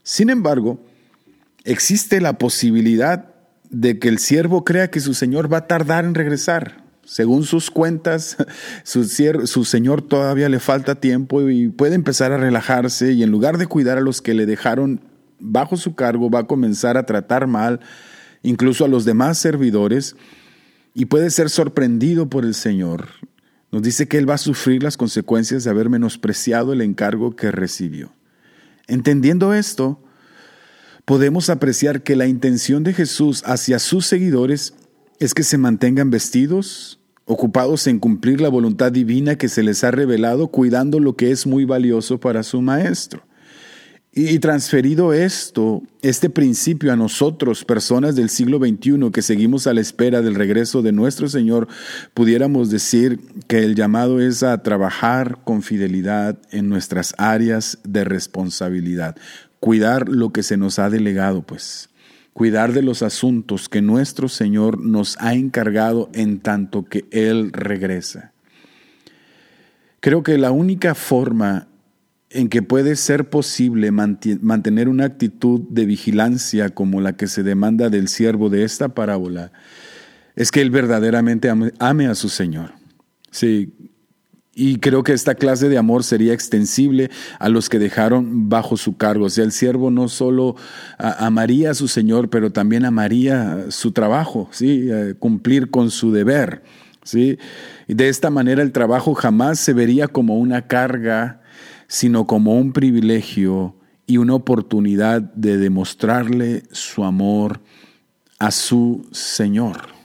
Sin 0.04 0.30
embargo, 0.30 0.86
existe 1.64 2.20
la 2.20 2.38
posibilidad 2.38 3.34
de 3.68 3.98
que 3.98 4.06
el 4.06 4.20
siervo 4.20 4.64
crea 4.64 4.92
que 4.92 5.00
su 5.00 5.14
Señor 5.14 5.52
va 5.52 5.58
a 5.58 5.66
tardar 5.66 6.04
en 6.04 6.14
regresar. 6.14 6.85
Según 7.06 7.44
sus 7.44 7.70
cuentas, 7.70 8.36
su, 8.82 9.64
Señor 9.64 10.02
todavía 10.02 10.48
le 10.48 10.58
falta 10.58 10.96
tiempo 10.96 11.48
y 11.48 11.68
puede 11.68 11.94
empezar 11.94 12.32
a 12.32 12.36
relajarse 12.36 13.12
y 13.12 13.22
en 13.22 13.30
lugar 13.30 13.58
de 13.58 13.68
cuidar 13.68 13.96
a 13.96 14.02
los 14.02 14.20
que 14.20 14.34
le 14.34 14.44
dejaron 14.44 15.00
bajo 15.38 15.76
su 15.76 15.94
cargo, 15.94 16.30
va 16.30 16.40
a 16.40 16.46
comenzar 16.46 16.96
a 16.96 17.06
tratar 17.06 17.46
mal 17.46 17.80
incluso 18.42 18.84
a 18.84 18.88
los 18.88 19.04
demás 19.04 19.38
servidores 19.38 20.16
y 20.94 21.06
puede 21.06 21.30
ser 21.30 21.48
sorprendido 21.48 22.28
por 22.28 22.44
el 22.44 22.54
Señor. 22.54 23.06
Nos 23.70 23.82
dice 23.82 24.08
que 24.08 24.18
Él 24.18 24.28
va 24.28 24.34
a 24.34 24.38
sufrir 24.38 24.82
las 24.82 24.96
consecuencias 24.96 25.62
de 25.62 25.70
haber 25.70 25.88
menospreciado 25.88 26.72
el 26.72 26.80
encargo 26.80 27.36
que 27.36 27.52
recibió. 27.52 28.12
Entendiendo 28.88 29.54
esto, 29.54 30.00
podemos 31.04 31.50
apreciar 31.50 32.02
que 32.02 32.16
la 32.16 32.26
intención 32.26 32.82
de 32.82 32.94
Jesús 32.94 33.42
hacia 33.46 33.78
sus 33.78 34.06
seguidores 34.06 34.74
es 35.18 35.34
que 35.34 35.42
se 35.42 35.58
mantengan 35.58 36.10
vestidos, 36.10 37.00
ocupados 37.24 37.86
en 37.86 37.98
cumplir 37.98 38.40
la 38.40 38.48
voluntad 38.48 38.92
divina 38.92 39.36
que 39.36 39.48
se 39.48 39.62
les 39.62 39.82
ha 39.84 39.90
revelado, 39.90 40.48
cuidando 40.48 41.00
lo 41.00 41.16
que 41.16 41.30
es 41.30 41.46
muy 41.46 41.64
valioso 41.64 42.20
para 42.20 42.42
su 42.42 42.62
Maestro. 42.62 43.22
Y 44.18 44.38
transferido 44.38 45.12
esto, 45.12 45.82
este 46.00 46.30
principio 46.30 46.90
a 46.90 46.96
nosotros, 46.96 47.66
personas 47.66 48.16
del 48.16 48.30
siglo 48.30 48.58
XXI 48.58 49.10
que 49.12 49.20
seguimos 49.20 49.66
a 49.66 49.74
la 49.74 49.82
espera 49.82 50.22
del 50.22 50.36
regreso 50.36 50.80
de 50.80 50.90
nuestro 50.90 51.28
Señor, 51.28 51.68
pudiéramos 52.14 52.70
decir 52.70 53.20
que 53.46 53.58
el 53.58 53.74
llamado 53.74 54.18
es 54.18 54.42
a 54.42 54.62
trabajar 54.62 55.40
con 55.44 55.60
fidelidad 55.60 56.38
en 56.50 56.70
nuestras 56.70 57.14
áreas 57.18 57.76
de 57.84 58.04
responsabilidad, 58.04 59.16
cuidar 59.60 60.08
lo 60.08 60.32
que 60.32 60.42
se 60.42 60.56
nos 60.56 60.78
ha 60.78 60.88
delegado, 60.88 61.42
pues, 61.42 61.90
cuidar 62.36 62.74
de 62.74 62.82
los 62.82 63.00
asuntos 63.00 63.70
que 63.70 63.80
nuestro 63.80 64.28
Señor 64.28 64.78
nos 64.78 65.16
ha 65.20 65.32
encargado 65.32 66.10
en 66.12 66.40
tanto 66.40 66.84
que 66.84 67.06
Él 67.10 67.50
regresa. 67.50 68.34
Creo 70.00 70.22
que 70.22 70.36
la 70.36 70.50
única 70.50 70.94
forma 70.94 71.66
en 72.28 72.50
que 72.50 72.60
puede 72.60 72.96
ser 72.96 73.30
posible 73.30 73.90
mantener 73.90 74.90
una 74.90 75.06
actitud 75.06 75.62
de 75.70 75.86
vigilancia 75.86 76.68
como 76.68 77.00
la 77.00 77.16
que 77.16 77.26
se 77.26 77.42
demanda 77.42 77.88
del 77.88 78.06
siervo 78.06 78.50
de 78.50 78.64
esta 78.64 78.90
parábola, 78.90 79.50
es 80.34 80.50
que 80.50 80.60
él 80.60 80.70
verdaderamente 80.70 81.48
ame, 81.48 82.06
a 82.06 82.14
su 82.14 82.28
Señor. 82.28 82.72
Sí, 83.30 83.72
y 84.58 84.78
creo 84.78 85.02
que 85.02 85.12
esta 85.12 85.34
clase 85.34 85.68
de 85.68 85.76
amor 85.76 86.02
sería 86.02 86.32
extensible 86.32 87.10
a 87.38 87.50
los 87.50 87.68
que 87.68 87.78
dejaron 87.78 88.48
bajo 88.48 88.78
su 88.78 88.96
cargo. 88.96 89.26
O 89.26 89.30
sea, 89.30 89.44
el 89.44 89.52
siervo 89.52 89.90
no 89.90 90.08
solo 90.08 90.56
amaría 90.98 91.72
a 91.72 91.74
su 91.74 91.88
Señor, 91.88 92.30
pero 92.30 92.50
también 92.50 92.86
amaría 92.86 93.66
su 93.68 93.92
trabajo, 93.92 94.48
¿sí? 94.52 94.88
Eh, 94.90 95.14
cumplir 95.18 95.70
con 95.70 95.90
su 95.90 96.10
deber. 96.10 96.62
¿sí? 97.04 97.38
Y 97.86 97.92
de 97.92 98.08
esta 98.08 98.30
manera 98.30 98.62
el 98.62 98.72
trabajo 98.72 99.14
jamás 99.14 99.60
se 99.60 99.74
vería 99.74 100.08
como 100.08 100.38
una 100.38 100.66
carga 100.66 101.42
sino 101.86 102.26
como 102.26 102.58
un 102.58 102.72
privilegio 102.72 103.76
y 104.06 104.16
una 104.16 104.34
oportunidad 104.34 105.20
de 105.20 105.56
demostrarle 105.58 106.62
su 106.72 107.04
amor 107.04 107.60
a 108.38 108.50
su 108.50 109.06
Señor. 109.12 109.95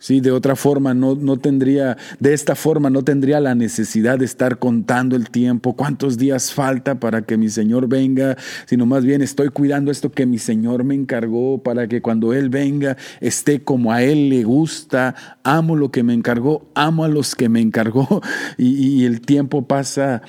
Sí, 0.00 0.20
de 0.20 0.30
otra 0.30 0.54
forma 0.54 0.94
no, 0.94 1.16
no, 1.16 1.38
tendría, 1.38 1.96
de 2.20 2.32
esta 2.32 2.54
forma 2.54 2.88
no 2.88 3.02
tendría 3.02 3.40
la 3.40 3.56
necesidad 3.56 4.18
de 4.18 4.26
estar 4.26 4.58
contando 4.58 5.16
el 5.16 5.28
tiempo, 5.30 5.74
cuántos 5.74 6.16
días 6.16 6.52
falta 6.52 7.00
para 7.00 7.22
que 7.22 7.36
mi 7.36 7.48
Señor 7.48 7.88
venga, 7.88 8.36
sino 8.66 8.86
más 8.86 9.04
bien 9.04 9.22
estoy 9.22 9.48
cuidando 9.48 9.90
esto 9.90 10.12
que 10.12 10.24
mi 10.24 10.38
Señor 10.38 10.84
me 10.84 10.94
encargó 10.94 11.62
para 11.64 11.88
que 11.88 12.00
cuando 12.00 12.32
Él 12.32 12.48
venga 12.48 12.96
esté 13.20 13.64
como 13.64 13.92
a 13.92 14.04
Él 14.04 14.28
le 14.28 14.44
gusta, 14.44 15.16
amo 15.42 15.74
lo 15.74 15.90
que 15.90 16.04
me 16.04 16.14
encargó, 16.14 16.70
amo 16.74 17.02
a 17.02 17.08
los 17.08 17.34
que 17.34 17.48
me 17.48 17.60
encargó 17.60 18.22
y, 18.56 19.00
y 19.00 19.04
el 19.04 19.20
tiempo 19.20 19.66
pasa 19.66 20.22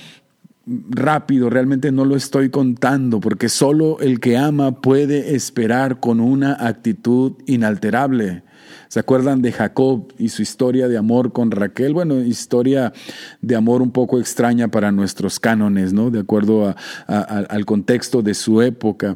rápido, 0.90 1.52
realmente 1.52 1.92
no 1.92 2.06
lo 2.06 2.16
estoy 2.16 2.50
contando, 2.50 3.20
porque 3.20 3.50
solo 3.50 4.00
el 4.00 4.20
que 4.20 4.38
ama 4.38 4.82
puede 4.82 5.36
esperar 5.36 6.00
con 6.00 6.20
una 6.20 6.54
actitud 6.54 7.34
inalterable. 7.46 8.44
¿Se 8.90 9.00
acuerdan 9.00 9.44
de 9.44 9.52
Jacob 9.52 10.12
y 10.18 10.30
su 10.30 10.42
historia 10.42 10.88
de 10.88 10.98
amor 10.98 11.32
con 11.32 11.52
Raquel? 11.52 11.94
Bueno, 11.94 12.20
historia 12.22 12.92
de 13.40 13.56
amor 13.56 13.84
un 13.84 13.92
poco 13.92 14.20
extraña 14.20 14.68
para 14.68 14.92
nuestros 14.92 15.40
cánones, 15.40 15.94
¿no? 15.94 16.10
De 16.10 16.20
acuerdo 16.20 16.76
al 17.06 17.66
contexto 17.66 18.24
de 18.24 18.34
su 18.34 18.64
época 18.64 19.16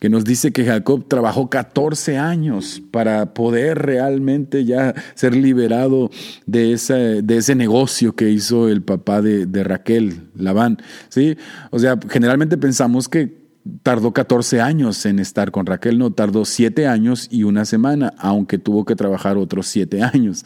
que 0.00 0.08
nos 0.08 0.24
dice 0.24 0.50
que 0.50 0.64
Jacob 0.64 1.06
trabajó 1.06 1.48
14 1.48 2.18
años 2.18 2.82
para 2.90 3.34
poder 3.34 3.78
realmente 3.78 4.64
ya 4.64 4.92
ser 5.14 5.36
liberado 5.36 6.10
de 6.44 6.72
ese, 6.72 7.22
de 7.22 7.36
ese 7.36 7.54
negocio 7.54 8.16
que 8.16 8.28
hizo 8.28 8.68
el 8.68 8.82
papá 8.82 9.22
de, 9.22 9.46
de 9.46 9.62
Raquel, 9.62 10.22
Labán. 10.34 10.78
¿sí? 11.08 11.36
O 11.70 11.78
sea, 11.78 11.96
generalmente 12.10 12.58
pensamos 12.58 13.08
que 13.08 13.41
tardó 13.82 14.12
14 14.12 14.60
años 14.60 15.04
en 15.06 15.18
estar 15.18 15.50
con 15.50 15.66
Raquel, 15.66 15.98
no, 15.98 16.12
tardó 16.12 16.44
7 16.44 16.86
años 16.86 17.28
y 17.30 17.44
una 17.44 17.64
semana, 17.64 18.12
aunque 18.18 18.58
tuvo 18.58 18.84
que 18.84 18.96
trabajar 18.96 19.36
otros 19.36 19.66
7 19.68 20.02
años. 20.02 20.44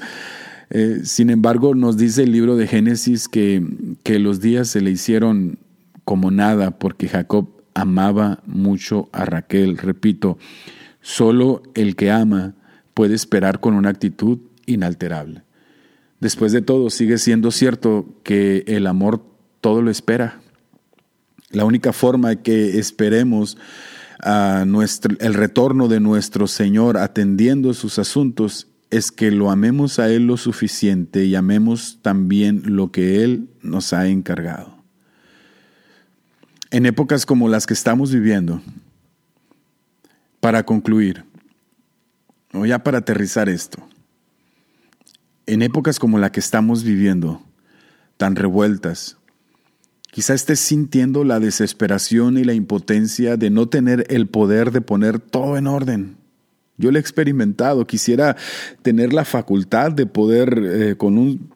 Eh, 0.70 1.00
sin 1.04 1.30
embargo, 1.30 1.74
nos 1.74 1.96
dice 1.96 2.24
el 2.24 2.32
libro 2.32 2.56
de 2.56 2.66
Génesis 2.66 3.28
que, 3.28 3.64
que 4.02 4.18
los 4.18 4.40
días 4.40 4.68
se 4.68 4.80
le 4.80 4.90
hicieron 4.90 5.58
como 6.04 6.30
nada 6.30 6.72
porque 6.78 7.08
Jacob 7.08 7.48
amaba 7.74 8.40
mucho 8.46 9.08
a 9.12 9.24
Raquel. 9.24 9.76
Repito, 9.76 10.38
solo 11.00 11.62
el 11.74 11.94
que 11.94 12.10
ama 12.10 12.54
puede 12.94 13.14
esperar 13.14 13.60
con 13.60 13.74
una 13.74 13.90
actitud 13.90 14.38
inalterable. 14.66 15.42
Después 16.20 16.52
de 16.52 16.62
todo, 16.62 16.90
sigue 16.90 17.18
siendo 17.18 17.50
cierto 17.50 18.06
que 18.22 18.64
el 18.66 18.86
amor 18.86 19.22
todo 19.60 19.82
lo 19.82 19.90
espera. 19.90 20.40
La 21.50 21.64
única 21.64 21.92
forma 21.92 22.36
que 22.36 22.78
esperemos 22.78 23.56
el 24.24 25.34
retorno 25.34 25.88
de 25.88 26.00
nuestro 26.00 26.46
Señor 26.46 26.96
atendiendo 26.96 27.74
sus 27.74 27.98
asuntos 27.98 28.68
es 28.90 29.12
que 29.12 29.30
lo 29.30 29.50
amemos 29.50 29.98
a 29.98 30.08
Él 30.08 30.26
lo 30.26 30.36
suficiente 30.36 31.24
y 31.24 31.34
amemos 31.34 31.98
también 32.02 32.62
lo 32.64 32.90
que 32.90 33.22
Él 33.24 33.48
nos 33.62 33.92
ha 33.92 34.06
encargado. 34.08 34.76
En 36.70 36.86
épocas 36.86 37.26
como 37.26 37.48
las 37.48 37.66
que 37.66 37.74
estamos 37.74 38.12
viviendo, 38.12 38.60
para 40.40 40.64
concluir, 40.64 41.24
o 42.52 42.64
ya 42.64 42.82
para 42.82 42.98
aterrizar 42.98 43.48
esto, 43.48 43.86
en 45.46 45.62
épocas 45.62 45.98
como 45.98 46.18
la 46.18 46.32
que 46.32 46.40
estamos 46.40 46.82
viviendo, 46.82 47.42
tan 48.16 48.34
revueltas, 48.34 49.15
quizá 50.10 50.34
estés 50.34 50.60
sintiendo 50.60 51.24
la 51.24 51.40
desesperación 51.40 52.38
y 52.38 52.44
la 52.44 52.54
impotencia 52.54 53.36
de 53.36 53.50
no 53.50 53.68
tener 53.68 54.06
el 54.08 54.26
poder 54.26 54.70
de 54.70 54.80
poner 54.80 55.18
todo 55.18 55.56
en 55.56 55.66
orden. 55.66 56.16
Yo 56.78 56.90
lo 56.90 56.98
he 56.98 57.00
experimentado, 57.00 57.86
quisiera 57.86 58.36
tener 58.82 59.12
la 59.12 59.24
facultad 59.24 59.92
de 59.92 60.06
poder 60.06 60.58
eh, 60.62 60.96
con 60.96 61.16
un 61.16 61.50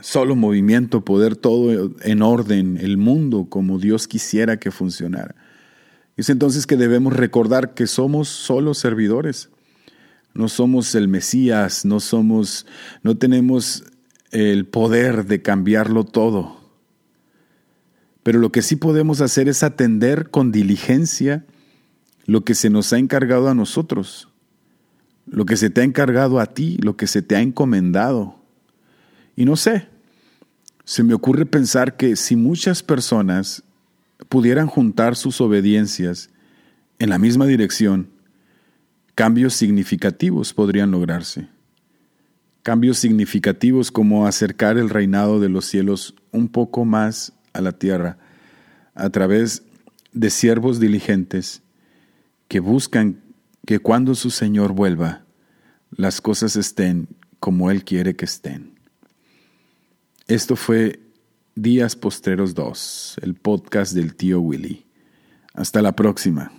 solo 0.00 0.34
movimiento, 0.34 1.04
poder 1.04 1.36
todo 1.36 1.92
en 2.02 2.22
orden, 2.22 2.78
el 2.80 2.96
mundo 2.96 3.46
como 3.48 3.78
Dios 3.78 4.08
quisiera 4.08 4.58
que 4.58 4.70
funcionara. 4.70 5.34
Es 6.16 6.30
entonces 6.30 6.66
que 6.66 6.76
debemos 6.76 7.14
recordar 7.14 7.74
que 7.74 7.86
somos 7.86 8.28
solo 8.28 8.74
servidores. 8.74 9.50
No 10.34 10.48
somos 10.48 10.94
el 10.94 11.08
Mesías, 11.08 11.84
no 11.84 12.00
somos, 12.00 12.66
no 13.02 13.16
tenemos 13.18 13.84
el 14.30 14.66
poder 14.66 15.26
de 15.26 15.42
cambiarlo 15.42 16.04
todo. 16.04 16.61
Pero 18.22 18.38
lo 18.38 18.52
que 18.52 18.62
sí 18.62 18.76
podemos 18.76 19.20
hacer 19.20 19.48
es 19.48 19.62
atender 19.62 20.30
con 20.30 20.52
diligencia 20.52 21.44
lo 22.24 22.44
que 22.44 22.54
se 22.54 22.70
nos 22.70 22.92
ha 22.92 22.98
encargado 22.98 23.48
a 23.48 23.54
nosotros, 23.54 24.28
lo 25.26 25.44
que 25.44 25.56
se 25.56 25.70
te 25.70 25.80
ha 25.80 25.84
encargado 25.84 26.38
a 26.38 26.46
ti, 26.46 26.78
lo 26.82 26.96
que 26.96 27.06
se 27.06 27.22
te 27.22 27.36
ha 27.36 27.40
encomendado. 27.40 28.36
Y 29.34 29.44
no 29.44 29.56
sé, 29.56 29.88
se 30.84 31.02
me 31.02 31.14
ocurre 31.14 31.46
pensar 31.46 31.96
que 31.96 32.16
si 32.16 32.36
muchas 32.36 32.82
personas 32.82 33.64
pudieran 34.28 34.66
juntar 34.66 35.16
sus 35.16 35.40
obediencias 35.40 36.30
en 36.98 37.10
la 37.10 37.18
misma 37.18 37.46
dirección, 37.46 38.08
cambios 39.14 39.54
significativos 39.54 40.54
podrían 40.54 40.90
lograrse. 40.90 41.48
Cambios 42.62 42.98
significativos 42.98 43.90
como 43.90 44.26
acercar 44.26 44.78
el 44.78 44.88
reinado 44.88 45.40
de 45.40 45.48
los 45.48 45.64
cielos 45.64 46.14
un 46.30 46.48
poco 46.48 46.84
más 46.84 47.32
a 47.52 47.60
la 47.60 47.72
tierra 47.72 48.18
a 48.94 49.10
través 49.10 49.62
de 50.12 50.30
siervos 50.30 50.80
diligentes 50.80 51.62
que 52.48 52.60
buscan 52.60 53.22
que 53.66 53.78
cuando 53.78 54.14
su 54.14 54.30
Señor 54.30 54.72
vuelva, 54.72 55.24
las 55.90 56.20
cosas 56.20 56.56
estén 56.56 57.08
como 57.40 57.70
Él 57.70 57.84
quiere 57.84 58.16
que 58.16 58.24
estén. 58.24 58.74
Esto 60.26 60.56
fue 60.56 61.00
Días 61.54 61.96
Posteros 61.96 62.54
2, 62.54 63.16
el 63.22 63.34
podcast 63.34 63.92
del 63.92 64.14
tío 64.14 64.40
Willy. 64.40 64.86
Hasta 65.54 65.82
la 65.82 65.92
próxima. 65.92 66.52